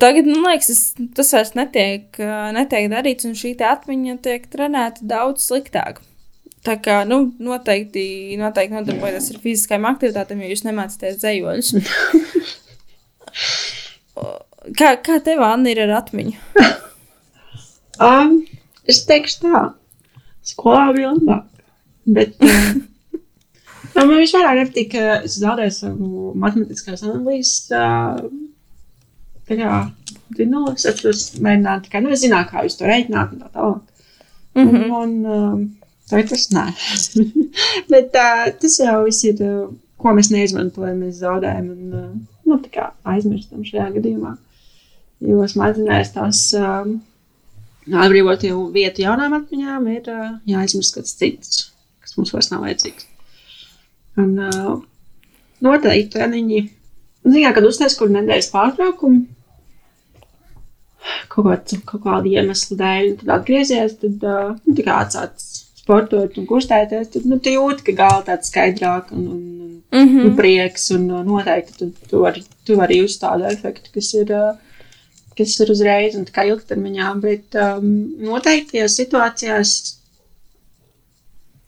Tagad, 0.00 0.28
man 0.30 0.44
liekas, 0.46 0.70
es, 0.72 1.08
tas 1.16 1.32
vairs 1.34 1.54
netiek, 1.58 2.20
netiek 2.56 2.90
darīts, 2.92 3.26
un 3.28 3.36
šī 3.38 3.54
atmiņa 3.72 4.18
tiek 4.24 4.46
trenēta 4.52 5.04
daudz 5.14 5.48
sliktāk. 5.48 6.02
Tā 6.64 6.78
kā 6.80 7.02
nu, 7.04 7.18
noteikti, 7.44 8.32
noteikti 8.40 8.72
nodarbojieties 8.72 9.26
ar 9.34 9.40
fiziskām 9.42 9.84
aktivitātēm, 9.90 10.44
ja 10.44 10.54
jūs 10.54 10.64
nemācāties 10.64 11.18
dzējoļus. 11.20 11.68
kā, 14.80 14.94
kā 15.04 15.18
tev, 15.26 15.44
Anna, 15.44 15.74
ir 15.74 15.82
ar 15.84 15.92
atmiņu? 15.98 16.38
Um, 18.00 18.40
es 18.88 19.02
teikšu 19.08 19.44
tā, 19.44 19.62
Skolā 20.44 20.88
bija 20.96 21.12
labāk. 21.12 21.44
Bet 22.16 22.40
uh, 22.44 22.72
man 23.96 24.16
vispār 24.16 24.50
nepatīk, 24.58 24.90
ka 24.92 25.20
es 25.20 25.38
zaudēju 25.40 25.76
savu 25.76 26.32
matemātiskās 26.40 27.04
analīzes. 27.06 27.70
Uh, 27.72 28.26
tā 29.48 29.60
kā 29.60 29.70
zinulis, 30.36 30.84
es 30.88 31.00
tur 31.00 31.16
mēģināju 31.44 31.86
tikai, 31.86 32.02
nu, 32.04 32.12
es 32.16 32.24
zināju, 32.24 32.50
kā 32.50 32.66
jūs 32.66 32.78
to 32.80 32.88
reiķināt 32.88 33.36
un 33.36 33.44
tā 33.44 33.52
tālāk. 33.52 33.82
Mm. 34.54 34.68
-hmm. 34.70 34.92
Un, 35.00 35.10
um, 35.26 35.62
tagad 36.10 36.30
tas 36.32 36.46
nē. 36.54 36.66
Bet 37.92 38.16
uh, 38.18 38.46
tas 38.60 38.78
jau 38.80 39.00
viss 39.06 39.24
ir, 39.28 39.40
ko 40.00 40.14
mēs 40.16 40.30
neizmantojam, 40.34 41.00
mēs 41.00 41.22
zaudējam 41.22 41.70
un, 41.72 42.22
nu, 42.48 42.60
tā 42.66 42.90
aizmirstam 43.14 43.64
šajā 43.66 43.90
gadījumā. 43.96 44.36
Jo 45.24 45.46
smadzenēs 45.48 46.12
tās 46.16 46.40
um, 46.58 46.98
atbrīvot 47.88 48.44
jau 48.44 48.66
vietu 48.74 49.04
jaunām 49.04 49.36
atmiņām 49.38 49.90
ir 49.94 50.10
uh, 50.12 50.32
jāizmirst 50.50 50.98
kāds 50.98 51.16
cits, 51.20 51.68
kas 52.04 52.16
mums 52.18 52.34
vairs 52.34 52.50
nav 52.52 52.66
vajadzīgs. 52.66 53.08
Un 54.20 54.34
uh, 54.38 54.74
noteikti 55.64 56.12
treniņi, 56.12 56.60
zināt, 57.24 57.54
kad 57.56 57.66
uztais 57.66 57.96
kur 57.98 58.12
nedēļas 58.12 58.52
pārtraukumu, 58.52 59.24
kaut, 61.32 61.48
kāds, 61.48 61.80
kaut 61.88 62.04
kādu 62.04 62.34
iemeslu 62.34 62.78
dēļ, 62.80 63.12
tad 63.22 63.36
atgriezies, 63.38 63.96
tad 64.02 64.28
uh, 64.28 64.52
nu, 64.60 64.76
tā 64.76 64.86
kā 64.86 65.00
atsāc 65.06 65.63
sportot 65.84 66.38
un 66.40 66.48
kustēties, 66.48 67.10
tad 67.12 67.26
nu, 67.28 67.38
jūti, 67.38 67.84
ka 67.88 67.96
gala 67.98 68.22
tāds 68.26 68.50
skaidrāk 68.50 69.12
un, 69.12 69.26
un, 69.34 69.42
un, 69.64 69.72
Mm 69.94 70.08
un 70.08 70.14
-hmm. 70.14 70.36
prieks, 70.36 70.90
un 70.90 71.06
noteikti 71.06 71.72
tu, 71.78 71.92
tu, 72.10 72.18
vari, 72.18 72.42
tu 72.64 72.76
vari 72.76 72.96
just 72.98 73.22
tādu 73.22 73.44
efektu, 73.46 73.90
kas 73.94 74.14
ir, 74.14 74.32
kas 75.38 75.60
ir 75.60 75.70
uzreiz 75.70 76.16
un 76.18 76.24
tā 76.24 76.32
kā 76.34 76.46
ilgtermiņā, 76.48 77.10
bet 77.20 77.54
um, 77.54 77.84
noteiktajās 78.18 78.96
situācijās 79.00 79.70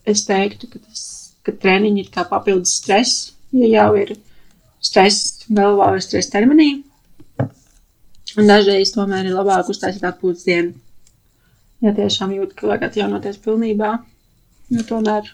es 0.06 0.24
teiktu, 0.24 0.66
ka, 0.72 0.78
tas, 0.78 1.04
ka 1.42 1.52
treniņi 1.52 2.00
ir 2.00 2.10
kā 2.16 2.24
papildus 2.30 2.74
stress, 2.80 3.32
ja 3.52 3.68
jau 3.68 3.94
ir 4.02 4.16
stress 4.80 5.46
galvā 5.48 5.92
vai 5.94 6.02
stress 6.02 6.32
terminī. 6.32 6.70
Un 8.36 8.50
dažreiz 8.50 8.92
tomēr 8.92 9.26
ir 9.28 9.38
labāk 9.38 9.70
uztaisīt 9.72 10.04
atpūtas 10.04 10.44
dienu. 10.44 10.74
Ja 11.84 11.92
tiešām 11.96 12.32
jūt, 12.32 12.54
ka 12.56 12.70
vajag 12.70 12.86
atjaunoties 12.88 13.40
pilnībā, 13.44 13.90
jo 14.72 14.84
tomēr 14.88 15.28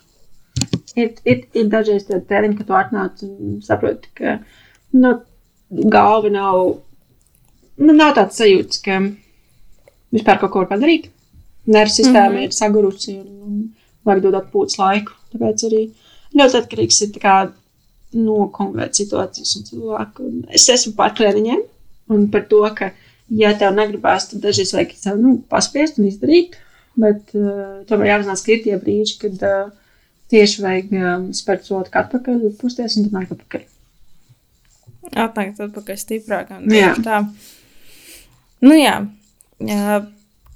ir, 0.98 1.12
ir, 1.24 1.44
ir 1.55 1.68
dažreiz 1.70 2.09
tādi 2.09 2.26
treniņi, 2.28 2.59
ka 2.59 2.66
tu 2.68 2.76
atnāc 2.78 3.22
un 3.26 3.61
saproti, 3.64 4.11
ka 4.18 4.38
nu, 4.98 5.14
galva 5.92 6.33
nav, 6.33 6.62
nu, 7.78 7.94
nav 7.94 8.14
tāds 8.18 8.40
sajūts, 8.42 8.83
ka 8.85 8.98
vispār 10.12 10.40
kaut 10.40 10.52
ko 10.52 10.64
var 10.64 10.72
padarīt. 10.74 11.09
Nervu 11.70 11.94
sistēma 11.94 12.28
mm. 12.33 12.37
-hmm. 12.37 12.44
ir 12.50 12.57
sagurusi 12.57 13.16
un, 13.20 13.28
un 13.46 13.59
vajag 14.05 14.22
dot 14.24 14.38
atpūtas 14.40 14.78
laiku. 14.81 15.14
Tāpēc 15.33 15.66
arī 15.68 15.83
ļoti 16.35 16.59
atkarīgs 16.59 17.02
ir 17.07 17.20
kā 17.22 17.37
no 18.18 18.48
konkrētas 18.57 19.00
situācijas 19.00 19.57
un 19.57 19.68
cilvēku. 19.68 20.26
Un 20.26 20.42
es 20.50 20.68
esmu 20.68 20.94
par 20.96 21.14
treniņiem 21.16 21.62
un 22.12 22.28
par 22.31 22.44
to, 22.50 22.62
ka, 22.76 22.90
ja 23.38 23.52
tev 23.58 23.76
negribās, 23.76 24.28
tad 24.30 24.44
dažreiz 24.44 24.74
vajag 24.76 24.94
sev 24.98 25.20
nu, 25.22 25.36
paspiest 25.50 26.00
un 26.00 26.08
izdarīt. 26.10 26.58
Bet 27.00 27.32
uh, 27.38 27.80
tomēr 27.88 28.10
jāapzinās, 28.10 28.42
ka 28.44 28.52
ir 28.52 28.64
tie 28.66 28.76
brīži, 28.80 29.16
kad 29.22 29.44
uh, 29.48 29.70
tieši 30.32 30.64
vajag 30.64 30.96
um, 30.96 31.28
spērt 31.36 31.68
soli 31.68 31.88
atpakaļ, 31.88 32.50
pusties 32.60 32.98
un 33.00 33.08
tad 33.08 33.16
nāk 33.16 33.36
atpakaļ. 33.36 33.68
Atnākt 35.12 35.60
atpakaļ 35.64 36.00
stiprākam. 36.00 36.66
Jā. 36.72 36.92
Tā. 37.04 37.22
Nu 38.62 38.76
jā. 38.76 38.98
jā. 39.66 40.02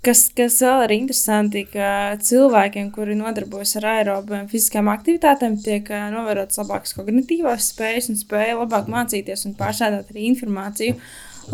Kas, 0.06 0.28
kas 0.36 0.60
vēl 0.62 0.84
ir 0.84 0.92
interesanti, 1.00 1.64
ka 1.66 2.14
cilvēkiem, 2.22 2.92
kuri 2.94 3.16
nodarbojas 3.18 3.72
ar 3.80 3.88
aerobiem 3.96 4.44
fiziskām 4.46 4.86
aktivitātēm, 4.92 5.56
tiek 5.64 5.88
novērotas 6.12 6.60
labākas 6.60 6.94
kognitīvās 6.94 7.72
spējas 7.72 8.12
un 8.12 8.20
spēja 8.20 8.54
labāk 8.60 8.86
mācīties 8.92 9.48
un 9.48 9.56
pārsādāt 9.58 10.12
arī 10.12 10.28
informāciju. 10.30 10.94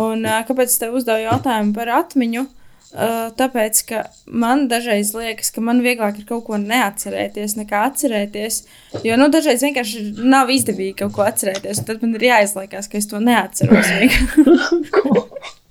Un, 0.00 0.24
kāpēc 0.48 0.74
tev 0.81 0.96
uzdevu 0.96 1.26
jautājumu 1.26 1.74
par 1.76 1.90
atmiņu? 2.00 2.46
Tāpēc, 2.92 3.78
ka 3.88 4.02
man 4.28 4.66
dažreiz 4.68 5.14
liekas, 5.16 5.48
ka 5.55 5.62
man 5.64 5.81
vieglāk 5.85 6.18
ir 6.20 6.26
kaut 6.28 6.44
ko 6.48 6.59
neatcerēties, 6.61 7.57
nekā 7.57 7.87
atcerēties. 7.88 8.59
Jo 9.07 9.16
nu, 9.16 9.31
dažreiz 9.33 9.64
vienkārši 9.64 10.05
nav 10.20 10.52
izdevīgi 10.52 10.98
kaut 11.00 11.14
ko 11.16 11.24
atcerēties. 11.24 11.81
un 11.81 11.88
Tad 11.88 12.05
man 12.05 12.12
ir 12.18 12.28
jāizliekās, 12.28 12.90
ka 12.92 13.00
es 13.00 13.09
to 13.09 13.20
neatceros. 13.22 13.88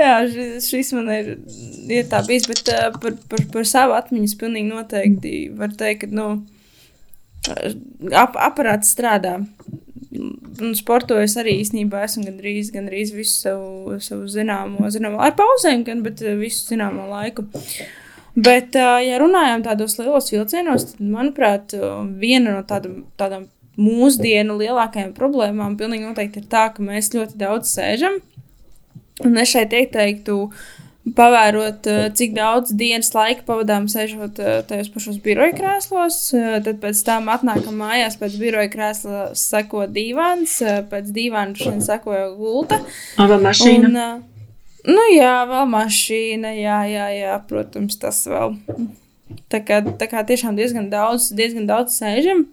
Jā, 0.00 0.14
šis, 0.28 0.68
šis 0.68 0.92
man 0.96 1.08
ir, 1.14 1.30
ir 1.88 2.08
tā 2.12 2.20
bijis, 2.26 2.46
bet 2.50 2.68
uh, 2.72 2.90
par, 3.00 3.16
par, 3.32 3.44
par 3.52 3.68
savu 3.68 3.96
atmiņu 3.96 4.28
es 4.28 4.36
pilnīgi 4.40 4.68
noteikti 4.68 5.34
varu 5.56 5.76
teikt, 5.80 6.04
ka 6.04 6.12
nu, 6.12 6.26
ap, 8.12 8.36
aparāts 8.36 8.92
strādā. 8.94 9.38
Un 10.60 10.74
sportoju 10.76 11.24
es 11.24 11.36
arī 11.40 11.56
īstenībā 11.62 12.04
esmu 12.06 12.26
gandrīz, 12.28 12.70
gandrīz 12.74 13.14
visu 13.16 13.36
savu, 13.46 13.98
savu 14.04 14.28
zināmo, 14.30 14.88
zināmo, 14.92 15.20
ar 15.24 15.34
pauzēm, 15.38 15.84
gan, 15.86 16.04
bet 16.06 16.22
uh, 16.24 16.36
visu 16.40 16.68
zināmo 16.72 17.08
laiku. 17.10 17.46
Bet, 18.36 18.76
uh, 18.78 18.98
ja 19.02 19.18
runājam 19.20 19.64
tādos 19.66 19.96
lielos 19.98 20.30
vilcienos, 20.32 20.92
tad, 20.92 21.00
manuprāt, 21.02 21.74
uh, 21.78 22.02
viena 22.20 22.54
no 22.54 22.62
tādam, 22.68 23.02
tādām 23.20 23.48
mūsdienu 23.80 24.58
lielākajām 24.60 25.14
problēmām 25.16 25.78
pilnīgi 25.80 26.06
noteikti 26.08 26.42
ir 26.42 26.50
tā, 26.52 26.68
ka 26.74 26.84
mēs 26.84 27.12
ļoti 27.14 27.38
daudz 27.40 27.72
sēžam. 27.72 28.20
Un 29.24 29.36
es 29.40 29.52
šeit 29.52 29.74
ieteiktu 29.76 30.36
pavērot, 31.16 31.86
eh, 31.88 32.08
cik 32.14 32.34
daudz 32.36 32.72
dienas 32.76 33.10
laika 33.14 33.44
pavadām 33.46 33.88
sēžot 33.90 34.38
eh, 34.38 34.60
tajos 34.68 34.90
pašos 34.92 35.18
biroja 35.24 35.54
krēslos. 35.56 36.18
eh, 36.36 36.60
Tad 36.64 36.80
pēc 36.82 37.02
tam 37.06 37.30
atnākam 37.32 37.80
mājās, 37.80 38.18
pēc 38.20 38.36
biroja 38.40 38.70
krēsla 38.72 39.22
seko 39.38 39.86
divāns, 39.88 40.60
eh, 40.62 40.82
pēc 40.90 41.10
divāna 41.16 41.56
šodien 41.56 41.82
sekoja 41.84 42.28
gulta. 42.36 42.82
Vai 43.16 43.40
mašīna? 43.40 43.88
Un, 43.88 44.24
nu, 44.94 45.06
jā, 45.16 45.34
vēl 45.50 45.66
mašīna, 45.72 46.54
jā, 46.60 46.80
jā, 46.92 47.08
jā, 47.16 47.36
protams, 47.48 47.98
tas 48.00 48.22
vēl. 48.28 48.58
Tā 49.50 49.60
kā, 49.62 49.80
tā 49.98 50.06
kā 50.10 50.22
tiešām 50.26 50.56
diezgan 50.58 50.90
daudz, 50.90 51.30
diezgan 51.34 51.66
daudz 51.66 51.96
sēžam. 52.00 52.46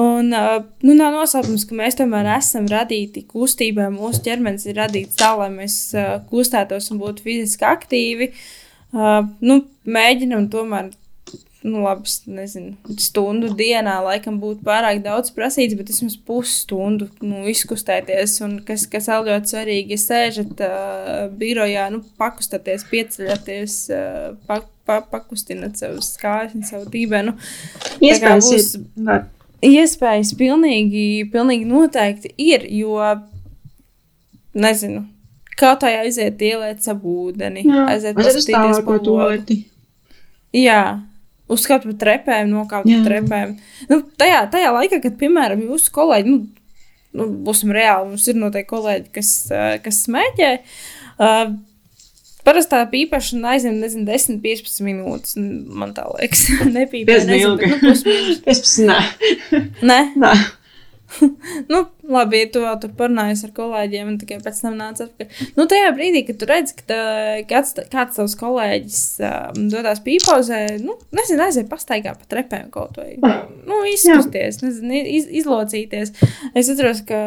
Un, 0.00 0.32
nu, 0.32 0.94
nav 0.96 1.14
noslēpums, 1.14 1.68
ka 1.70 1.76
mēs 1.78 1.94
tomēr 2.00 2.26
esam 2.34 2.66
radīti 2.70 3.22
kustībai. 3.30 3.86
Mūsu 3.94 4.24
ķermenis 4.26 4.66
ir 4.66 4.80
radīts 4.80 5.20
tā, 5.20 5.30
lai 5.38 5.52
mēs 5.54 5.78
kustētos 6.32 6.90
un 6.90 6.98
būtu 7.02 7.22
fiziski 7.22 7.68
aktīvi. 7.68 8.32
Nu, 8.94 9.60
mēģinam 9.86 10.48
tomēr 10.50 10.90
nu, 11.64 11.80
labi, 11.80 12.10
nezinu, 12.28 12.74
stundu 13.00 13.48
dienā 13.56 13.94
laikam 14.04 14.36
būtu 14.42 14.66
pārāk 14.66 15.00
daudz 15.04 15.32
prasīts, 15.32 15.76
bet 15.78 15.88
vismaz 15.88 16.18
pusstundu 16.28 17.08
nu, 17.24 17.40
izkustēties. 17.48 18.36
Un 18.44 18.58
kas, 18.68 18.84
kas 18.90 19.08
vēl 19.08 19.30
ļoti 19.30 19.54
svarīgi, 19.54 19.96
ja 19.96 20.02
sēžat 20.02 20.60
uh, 20.66 21.14
birojā, 21.40 21.86
nu, 21.94 22.02
pakustaties, 22.20 22.84
pieceļaties, 22.90 23.78
uh, 23.96 24.34
pa, 24.48 24.60
pa, 24.84 25.00
pakustināt 25.08 25.80
savus 25.80 26.12
kājas 26.20 26.52
un 26.58 26.68
savu 26.68 26.90
dībenu. 26.92 27.32
Iespējams, 28.04 28.50
būs- 28.52 28.76
ir. 28.76 28.84
Var. 29.08 29.24
Iespējas 29.64 30.34
pilnīgi, 30.36 31.24
pilnīgi 31.32 31.68
noteikti 31.68 32.34
ir, 32.40 32.66
jo, 32.68 32.98
nezinu, 34.54 35.04
kā 35.58 35.74
aiziet 35.88 36.42
ieliet 36.42 36.82
savu 36.84 37.28
ūdeni, 37.28 37.64
Jā, 37.68 37.86
aiziet 37.94 38.18
paskatīties 38.18 38.82
pa 38.84 38.98
vērti. 38.98 39.58
Jā, 40.54 40.80
uzskatu 41.50 41.90
par 41.90 42.00
trepēm, 42.02 42.50
nokāpt 42.52 42.90
Jā. 42.90 43.00
par 43.00 43.08
trepēm. 43.10 43.54
Nu, 43.90 44.02
tajā, 44.20 44.44
tajā 44.52 44.74
laikā, 44.76 45.00
kad, 45.02 45.16
piemēram, 45.20 45.64
jūsu 45.70 45.94
kolēģi, 45.94 46.34
nu, 46.34 46.82
nu 47.18 47.28
būsim 47.46 47.72
reāli, 47.74 48.12
mums 48.12 48.28
ir 48.30 48.38
noteikti 48.38 48.70
kolēģi, 48.70 49.08
kas, 49.16 49.32
ā, 49.50 49.64
kas 49.84 50.04
smēķē. 50.06 50.50
Uh, 51.14 51.56
Parasti 52.44 52.74
tā 52.74 52.82
pīpēšana 52.92 53.54
aizņem, 53.54 53.78
nezinu, 53.80 54.04
10, 54.08 54.40
15 54.44 54.84
minūtes. 54.84 55.38
Man 55.80 55.94
tā 55.96 56.04
liekas, 56.12 56.44
nepīpē. 56.76 57.08
Diezgan 57.08 57.38
ilgi. 57.38 57.70
nu, 57.72 57.80
plus 57.80 58.04
mīnus. 58.08 58.42
Es 58.52 58.60
pats 58.60 58.76
nē. 58.84 58.98
Nē, 59.80 59.98
Nē. 60.20 60.34
nu, 61.72 61.80
labi, 62.08 62.40
ja 62.42 62.48
tu 62.52 62.62
vēl 62.64 62.78
tur 62.82 62.92
parunājies 62.98 63.44
ar 63.46 63.52
kolēģiem, 63.56 64.08
un 64.10 64.16
tikai 64.20 64.38
pēc 64.42 64.60
tam 64.64 64.76
nāc 64.80 65.02
atpakaļ. 65.04 65.50
Nu, 65.58 65.66
tajā 65.70 65.90
brīdī, 65.96 66.24
kad 66.28 66.40
tu 66.40 66.48
redz, 66.48 66.74
ka 66.78 66.86
tā, 66.88 67.00
kāds, 67.50 67.74
kāds 67.92 68.18
tavs 68.18 68.36
kolēģis 68.40 69.02
um, 69.28 69.68
dodas 69.72 70.02
pīpauzē, 70.04 70.62
nu, 70.82 70.96
nezinu, 71.16 71.44
aiziet 71.46 71.70
pastaigā 71.70 72.16
pa 72.18 72.28
trepēm 72.30 72.70
kaut 72.74 72.98
vai. 73.00 73.14
Nu, 73.68 73.82
izskusties, 73.90 74.62
nezinu, 74.64 75.04
iz, 75.14 75.28
izlocīties. 75.42 76.14
Es 76.54 76.72
atceros, 76.72 77.04
ka 77.08 77.20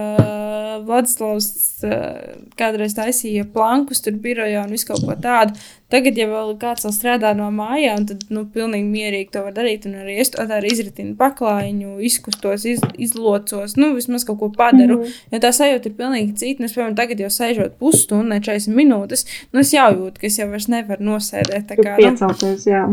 Vladislavs 0.88 1.52
uh, 1.88 2.38
kādreiz 2.60 2.98
taisīja 2.98 3.48
plankus 3.54 4.04
tur 4.06 4.18
birojā 4.22 4.66
un 4.66 4.74
visu 4.74 4.92
kaut 4.92 5.06
ko 5.06 5.18
tādu. 5.22 5.58
Tagad, 5.88 6.18
ja 6.20 6.26
vēl 6.28 6.50
kāds 6.60 6.84
vēl 6.84 6.92
strādā 6.92 7.30
no 7.38 7.46
mājām, 7.56 8.04
tad, 8.10 8.26
nu, 8.34 8.42
pilnīgi 8.52 8.90
mierīgi 8.92 9.30
to 9.32 9.46
var 9.46 9.54
darīt. 9.56 9.86
Un 9.88 9.96
arī 10.02 10.18
es 10.20 10.34
to 10.34 10.44
tādu 10.50 10.68
izritinu 10.68 11.16
paklājiņu, 11.20 11.94
izkustos, 12.04 12.66
iz, 12.68 12.84
izlocos, 13.00 13.78
nu, 13.80 13.94
vismaz 13.96 14.28
kaut 14.28 14.42
ko 14.42 14.50
padaru. 14.52 14.98
Mm 14.98 15.04
-hmm. 15.04 15.32
Jo 15.32 15.40
tā 15.46 15.54
sajūta 15.56 15.88
ir 15.88 15.96
pilnīgi 16.02 16.36
cita. 16.36 16.64
Es, 16.64 16.76
piemēram, 16.76 16.96
tagad 16.96 17.24
jau 17.24 17.32
sēžot 17.32 17.80
pusstundu, 17.80 18.28
ne 18.34 18.42
40 18.42 18.76
minūtes, 18.76 19.26
nu, 19.54 19.60
es 19.60 19.74
jau 19.74 19.88
jūtu, 19.94 20.20
ka 20.20 20.28
es 20.28 20.40
jau 20.40 20.50
vairs 20.50 20.68
nevaru 20.68 21.04
nosēdēt. 21.04 21.68
Tā 21.72 21.76
kā, 21.76 21.96
nu, 21.96 21.98
piecelties, 21.98 22.68
jā. 22.68 22.84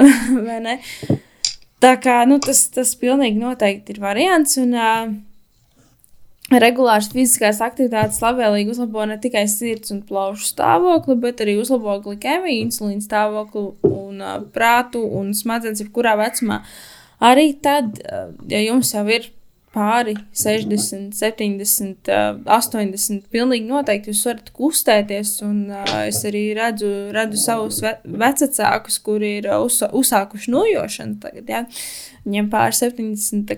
vai 0.46 0.60
ne? 0.60 0.78
Tā 1.80 1.96
kā, 1.96 2.26
nu, 2.26 2.38
tas, 2.38 2.68
tas 2.68 2.96
pilnīgi 2.96 3.38
noteikti 3.38 3.92
ir 3.92 4.00
variants. 4.00 4.56
Un, 4.56 4.74
uh, 4.74 5.14
Regulārs 6.50 7.06
fiziskās 7.12 7.60
aktivitātes 7.62 8.18
labvēlīgi 8.24 8.72
uzlabo 8.72 9.04
ne 9.06 9.20
tikai 9.22 9.44
sirds 9.46 9.92
un 9.94 10.00
plaušu 10.02 10.48
stāvokli, 10.48 11.14
bet 11.22 11.44
arī 11.44 11.54
uzlabo 11.60 11.94
glikēmiju, 12.02 12.64
insulīna 12.66 13.04
stāvokli 13.04 13.68
un 13.86 14.18
uh, 14.18 14.40
prātu 14.50 15.04
un 15.20 15.30
smadzenes 15.36 15.84
jebkurā 15.84 16.16
vecumā. 16.18 16.64
Arī 17.22 17.52
tad, 17.62 18.00
uh, 18.02 18.32
ja 18.50 18.64
jums 18.64 18.90
jau 18.96 19.04
ir 19.14 19.28
pāri 19.70 20.16
60, 20.34 21.14
70, 21.14 22.10
uh, 22.10 22.40
80, 22.58 23.30
pilnīgi 23.30 23.70
noteikti 23.70 24.10
jūs 24.10 24.24
varat 24.26 24.50
kustēties. 24.56 25.36
Un 25.46 25.62
uh, 25.70 25.94
es 26.08 26.18
arī 26.26 26.48
redzu, 26.58 26.90
redzu 27.14 27.38
savus 27.44 27.78
ve 27.86 27.94
vecākus, 28.24 28.98
kuri 29.06 29.36
ir 29.38 29.46
uh, 29.52 29.62
uz, 29.68 29.78
uzsākuši 29.86 30.50
nojošanu 30.50 31.22
tagad. 31.22 31.54
Ja? 31.54 31.62
Viņiem 32.26 32.50
pāri 32.50 32.74
70, 32.82 33.56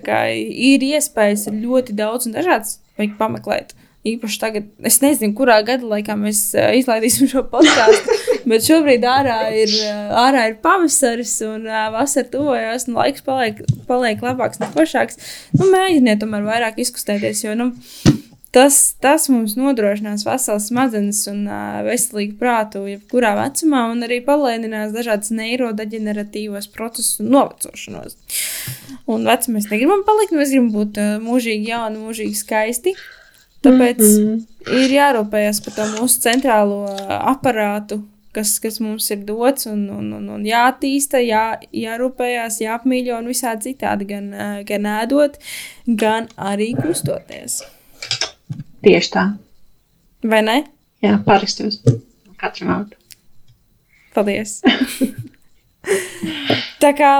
ir 0.69 0.89
iespējas, 0.93 1.49
ir 1.49 1.61
ļoti 1.65 1.97
daudz 1.97 2.29
un 2.29 2.37
dažādas 2.37 2.82
vajag 2.99 3.17
pameklēt. 3.19 3.73
Īpaši 4.03 4.39
tagad, 4.41 4.65
es 4.83 4.97
nezinu, 4.99 5.31
kurā 5.37 5.61
gada 5.63 5.87
laikā 5.87 6.17
mēs 6.19 6.41
uh, 6.57 6.73
izlaidīsim 6.75 7.29
šo 7.31 7.45
podkāstu, 7.47 8.17
bet 8.51 8.65
šobrīd 8.65 9.05
ārā 9.07 9.37
ir, 9.55 9.71
uh, 9.79 10.11
ārā 10.25 10.49
ir 10.49 10.57
pavasaris 10.63 11.37
un 11.47 11.69
uh, 11.69 11.85
vasara 11.93 12.27
tuvojas, 12.33 12.89
un 12.89 12.99
laiks 12.99 13.23
paliek, 13.23 13.63
paliek 13.87 14.25
labāks 14.25 14.59
un 14.59 14.75
foršāks. 14.75 15.21
Nu, 15.55 15.69
mēģiniet 15.71 16.19
tomēr 16.19 16.43
vairāk 16.49 16.83
izkustēties, 16.83 17.45
jo 17.45 17.55
nu, 17.55 17.69
tas, 18.53 18.77
tas 19.01 19.25
mums 19.33 19.55
nodrošinās 19.57 20.25
veselas 20.27 20.67
smadzenes 20.69 21.23
un 21.31 21.47
uh, 21.47 21.81
veselīgu 21.87 22.37
prātu, 22.39 22.83
jebkurā 22.91 23.33
vecumā, 23.39 23.87
un 23.93 24.05
arī 24.05 24.19
palēninās 24.25 24.93
dažādas 24.93 25.33
neirodeģeneratīvos 25.33 26.69
procesu 26.75 27.25
novecošanos. 27.25 28.15
Un 29.09 29.25
vecumā 29.27 29.57
mēs 29.57 29.69
negribam 29.73 30.05
palikt, 30.07 30.37
mēs 30.37 30.53
gribam 30.53 30.71
būt 30.75 31.01
uh, 31.01 31.17
mūžīgi 31.23 31.73
jauni, 31.73 32.05
mūžīgi 32.05 32.39
skaisti. 32.43 32.95
Tāpēc 33.63 33.99
mm 33.99 34.23
-hmm. 34.23 34.79
ir 34.83 34.97
jārūpējas 34.99 35.63
par 35.65 35.73
to 35.77 35.85
mūsu 35.97 36.19
centrālo 36.21 36.81
aparātu, 37.15 38.01
kas, 38.35 38.57
kas 38.59 38.79
mums 38.83 39.09
ir 39.11 39.23
dots 39.23 39.69
un, 39.71 39.85
un, 39.89 40.09
un, 40.17 40.25
un 40.35 40.43
jātīsta, 40.45 41.21
jā, 41.23 41.45
jārūpējas, 41.71 42.59
jāapmīļo 42.65 43.21
un 43.21 43.31
visādi 43.31 43.71
citādi, 43.71 44.09
gan, 44.09 44.33
gan 44.67 44.89
ēdot, 44.99 45.39
gan 45.87 46.27
arī 46.35 46.73
kustoties. 46.75 47.63
Tieši 48.83 49.13
tā. 49.13 49.27
Vai 50.27 50.41
ne? 50.45 50.57
Jā, 51.03 51.17
parakstos 51.25 51.81
katru 52.39 52.67
vārdu. 52.69 52.99
Paldies! 54.13 54.59
tā 56.83 56.91
kā 56.97 57.13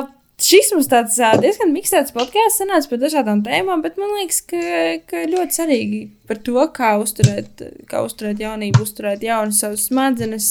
Šis 0.44 0.72
mums 0.74 0.90
tāds 0.92 1.16
diezgan 1.40 1.70
miksēts 1.72 2.12
podkāsts, 2.12 2.58
sanāca 2.60 2.90
par 2.90 3.00
dažādām 3.00 3.44
tēmām, 3.46 3.84
bet 3.86 4.00
man 4.02 4.10
liekas, 4.18 4.42
ka, 4.50 4.60
ka 5.08 5.22
ļoti 5.30 5.56
svarīgi 5.56 6.00
par 6.28 6.42
to, 6.44 6.58
kā 6.74 6.90
uzturēt, 7.00 7.62
kā 7.88 8.02
uzturēt 8.04 8.42
jaunību, 8.42 8.82
uzturēt 8.84 9.24
jaunu 9.24 9.56
savus 9.56 9.86
smadzenes 9.88 10.48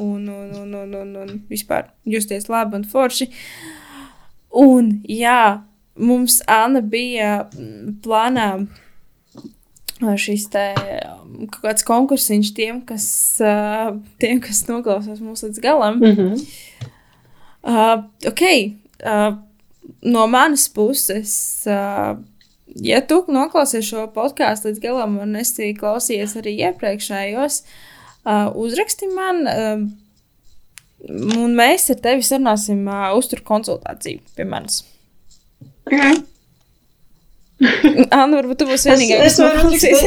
un, 0.00 0.24
un, 0.24 0.48
un, 0.64 0.74
un, 0.80 0.96
un, 0.98 1.12
un 1.20 1.36
vispār 1.52 1.92
justies 2.08 2.48
labi 2.50 2.80
un 2.80 2.88
forši. 2.88 3.28
Un 4.64 4.90
jā, 5.06 5.62
mums 5.94 6.40
Anna 6.50 6.82
bija 6.82 7.44
plānā 8.02 8.48
šis 10.18 10.48
te 10.52 10.66
kaut 11.52 11.62
kāds 11.62 11.86
konkursiņš 11.86 12.50
tiem, 12.56 12.80
kas, 12.86 13.06
tiem, 14.22 14.40
kas 14.42 14.64
noklausās 14.68 15.22
mūs 15.22 15.46
līdz 15.46 15.62
galam. 15.62 16.00
Mm 16.02 16.16
-hmm. 16.18 16.44
Uh, 17.62 18.02
ok, 18.26 18.42
uh, 19.06 19.36
no 20.02 20.26
manas 20.26 20.68
puses, 20.68 21.62
uh, 21.66 22.18
ja 22.74 23.00
tu 23.06 23.20
noklausies 23.28 23.86
šo 23.86 24.08
podkāstu 24.14 24.70
līdz 24.70 24.80
galam, 24.82 25.18
un 25.22 25.36
es 25.38 25.54
klausījos 25.78 26.34
arī 26.40 26.56
iepriekšējos, 26.66 27.62
uh, 28.24 28.50
uzraksti 28.58 29.06
man, 29.14 29.46
uh, 29.46 29.84
un 31.38 31.54
mēs 31.54 31.86
ar 31.94 32.02
tevi 32.02 32.26
sarunāsim 32.26 32.82
uh, 32.88 33.12
uzturu 33.14 33.46
konsultāciju 33.46 34.18
pie 34.34 34.44
manis. 34.44 34.82
Okay. 35.86 36.18
Anna, 38.20 38.38
varbūt 38.38 38.62
tu 38.62 38.68
būsi 38.68 38.90
vienīgā, 38.92 39.22
kas 39.24 39.40
man 39.42 39.58
klausīs. 39.62 40.00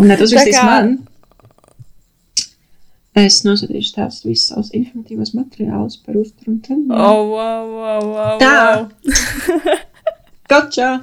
Un 0.00 0.08
ne, 0.08 0.18
tas 0.18 0.32
viss 0.32 0.62
man. 0.64 0.94
Es 3.18 3.42
nosūtīšu 3.44 3.90
tās 3.92 4.22
visus 4.24 4.48
savus 4.48 4.70
informatīvos 4.72 5.34
materiālus 5.36 5.98
par 6.00 6.16
uzturu 6.16 6.54
un 6.54 6.60
treniņu. 6.64 6.96
Oh, 6.96 7.28
wow, 7.28 7.66
wow, 7.76 8.06
wow, 8.08 8.38
Tā! 8.40 8.52
wow. 8.80 9.82
Gotcha! 10.52 10.94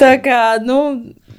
Tā 0.00 0.10
kā, 0.20 0.40
nu, 0.60 0.76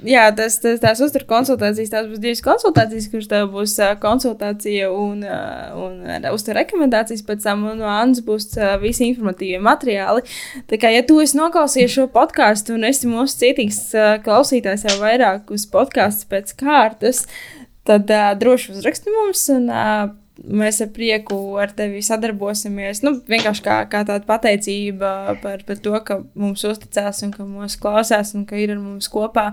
jā, 0.06 0.24
tas, 0.36 0.58
tas, 0.62 0.80
tās 0.82 1.00
uzturu 1.04 1.26
konsultācijas, 1.30 1.92
tās 1.92 2.08
būs 2.10 2.22
divas 2.22 2.42
konsultācijas, 2.44 3.08
kurš 3.12 3.28
tev 3.30 3.48
būs 3.54 3.76
konsultācija 4.02 4.90
un, 4.92 5.24
un 5.24 6.28
uzturu 6.32 6.58
rekomendācijas 6.60 7.24
pēc 7.28 7.46
tam, 7.46 7.64
no 7.78 7.88
Annas 7.90 8.22
būs 8.26 8.52
visi 8.82 9.08
informatīvie 9.10 9.62
materiāli. 9.62 10.24
Tā 10.70 10.80
kā, 10.80 10.92
ja 10.94 11.04
tu 11.06 11.20
esi 11.22 11.38
noklausījies 11.38 11.96
šo 11.96 12.08
podkāstu 12.12 12.76
un 12.76 12.88
esi 12.88 13.10
mūsu 13.10 13.40
cietīgs 13.44 13.82
klausītājs 14.26 14.88
jau 14.90 14.98
vairākus 15.02 15.68
podkāstus 15.72 16.28
pēc 16.30 16.56
kārtas, 16.60 17.26
tad 17.88 18.10
uh, 18.10 18.32
droši 18.38 18.76
uzraksti 18.76 19.14
mums. 19.14 19.46
Un, 19.52 19.70
uh, 19.70 20.10
Mēs 20.42 20.80
ar 20.82 20.88
prieku 20.94 21.36
ar 21.62 21.70
tevi 21.76 22.00
sadarbosimies. 22.02 23.02
Nu, 23.06 23.14
vienkārši 23.30 23.62
kā, 23.62 23.76
kā 23.90 24.02
tāda 24.08 24.26
pateicība 24.26 25.36
par, 25.42 25.62
par 25.68 25.82
to, 25.84 25.92
ka 26.06 26.18
mums 26.34 26.64
uzticās 26.66 27.22
un 27.22 27.30
ka 27.34 27.46
mūs 27.46 27.78
klausās 27.78 28.34
un 28.34 28.46
ka 28.48 28.58
ir 28.58 28.74
ar 28.74 28.80
mums 28.82 29.10
kopā. 29.12 29.52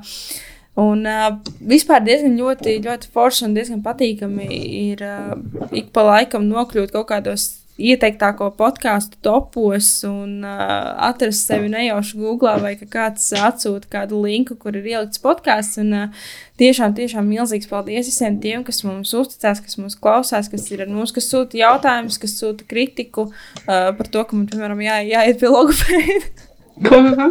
Un 0.79 1.03
uh, 1.09 1.35
vispār 1.69 2.01
diezgan 2.05 2.37
ļoti, 2.39 2.77
ļoti 2.85 3.09
forši 3.13 3.45
un 3.49 3.55
diezgan 3.57 3.83
patīkami 3.85 4.47
ir 4.79 5.03
uh, 5.05 5.33
ik 5.75 5.91
pa 5.93 6.05
laikam 6.07 6.47
nokļūt 6.47 6.93
kaut 6.95 7.09
kādos 7.11 7.49
ieteiktāko 7.80 8.49
podkāstu 8.57 9.17
topos 9.23 9.88
un 10.07 10.43
uh, 10.43 10.91
atrast 11.07 11.47
sevi 11.47 11.71
nejauši 11.71 12.19
Google 12.19 12.57
vai 12.63 12.73
ka 12.80 12.88
kāds 12.91 13.30
atsūta 13.34 13.89
kādu 13.91 14.19
linku, 14.25 14.57
kur 14.59 14.75
ir 14.75 14.86
ielikts 14.88 15.21
podkāsts. 15.23 15.80
Un 15.82 15.95
uh, 15.95 16.27
tiešām, 16.59 16.93
tiešām 16.97 17.30
milzīgs 17.30 17.69
paldies 17.71 18.11
visiem 18.11 18.39
tiem, 18.43 18.65
kas 18.67 18.84
mums 18.88 19.13
uzticās, 19.15 19.63
kas 19.65 19.80
mūs 19.80 19.97
klausās, 19.99 20.51
kas 20.51 20.67
ir 20.73 20.84
ar 20.86 20.91
mums, 20.91 21.15
kas 21.15 21.32
sūta 21.32 21.59
jautājumus, 21.59 22.19
kas 22.21 22.36
sūta 22.41 22.67
kritiku 22.69 23.30
uh, 23.30 23.89
par 23.95 24.11
to, 24.11 24.23
ka 24.27 24.38
man, 24.38 24.47
piemēram, 24.51 24.86
jā, 24.86 25.01
jāiet 25.13 25.41
pie 25.41 25.51
logopēda. 25.55 26.47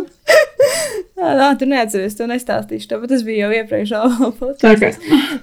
Nā, 1.18 1.48
tu 1.58 1.66
neatceries, 1.68 2.16
to 2.18 2.28
nestāstīšu. 2.28 2.90
Tāpat 2.90 3.14
tas 3.14 3.24
bija 3.26 3.46
jau 3.46 3.62
iepriekšējā 3.62 4.30
podkāstā. 4.40 4.92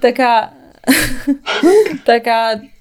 Tā 0.03 0.11
kā, 0.15 0.31
tā 2.05 2.21
kā 2.25 2.39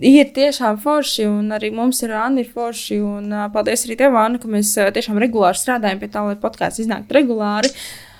ir 0.00 0.30
tiešām 0.34 0.78
forši, 0.82 1.26
un 1.28 1.52
arī 1.54 1.72
mums 1.74 2.02
ir 2.04 2.14
Anna 2.16 2.44
forši. 2.46 2.98
Un, 3.04 3.28
uh, 3.32 3.46
paldies 3.52 3.84
arī 3.86 3.98
tev, 4.00 4.16
Anna, 4.18 4.40
ka 4.42 4.50
mēs 4.50 4.72
uh, 4.80 4.90
tiešām 4.94 5.20
regulāri 5.22 5.60
strādājam 5.60 6.00
pie 6.00 6.10
tā, 6.12 6.24
lai 6.26 6.38
podkāsts 6.40 6.84
iznāktu 6.84 7.18
regulāri. 7.18 7.72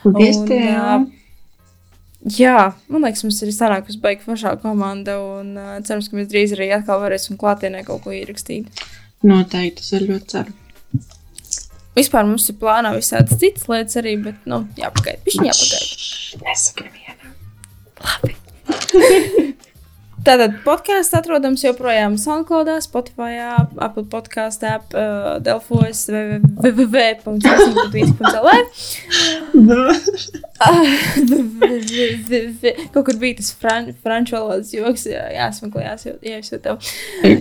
Paldies, 0.05 0.41
un, 0.43 0.49
tev! 0.51 1.11
Jā, 2.39 2.73
man 2.93 3.03
liekas, 3.03 3.25
mums 3.27 3.41
ir 3.43 3.51
sanākusi 3.51 3.99
baigta 4.03 4.29
foršā 4.29 4.55
komanda, 4.63 5.17
un 5.19 5.57
uh, 5.59 5.79
cerams, 5.87 6.11
ka 6.11 6.19
mēs 6.19 6.29
drīz 6.31 6.55
arī 6.55 6.71
atkal 6.77 7.03
varēsim 7.03 7.39
klātienē 7.41 7.83
kaut 7.89 8.05
ko 8.05 8.15
ierakstīt. 8.15 8.85
Noteikti, 9.27 9.81
tas 9.81 9.91
ir 9.99 10.07
ļoti 10.11 10.31
ceru. 10.35 10.59
Vispār 11.97 12.25
mums 12.25 12.47
ir 12.49 12.57
plānā 12.61 12.95
visādas 12.95 13.37
citas 13.41 13.67
lietas 13.69 13.99
arī, 14.01 14.15
bet, 14.23 14.39
nu, 14.49 14.63
jāpagaida. 14.79 15.21
Viņš 15.27 15.43
jāpagaida. 15.51 16.47
Nesaki 16.47 16.89
vienā. 16.95 17.35
Labi. 18.07 18.33
Tātad 20.23 20.61
podkāsts 20.63 21.17
atrodams 21.19 21.65
joprojām 21.65 22.15
SoundCloud, 22.21 22.69
Spotify, 22.85 23.41
Apple 23.83 24.05
podkāstu, 24.13 24.69
app, 24.71 24.93
uh, 24.95 25.41
Delfojas, 25.43 26.05
www.facebook.lv. 26.63 28.53
Kaut 32.93 33.05
kur 33.09 33.17
bija 33.19 33.41
tas 33.41 33.51
fran 33.59 33.91
franču 34.05 34.39
valodas 34.39 34.71
joks, 34.75 35.07
jā, 35.11 35.25
jāsmeklē, 35.35 35.83
jāsjūt 36.23 36.63
tev. 36.69 36.79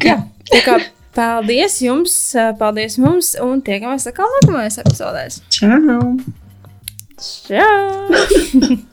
Jā, 0.02 0.18
tā 0.50 0.60
kā 0.66 0.80
Paldies 1.12 1.82
jums, 1.84 2.14
paldies 2.60 2.96
mums, 3.02 3.34
un 3.44 3.60
tiekamies 3.68 4.08
atkal 4.08 4.32
nākamajās 4.38 4.80
epizodēs. 4.86 5.42
Čau! 5.52 6.16
Čau! 7.20 8.80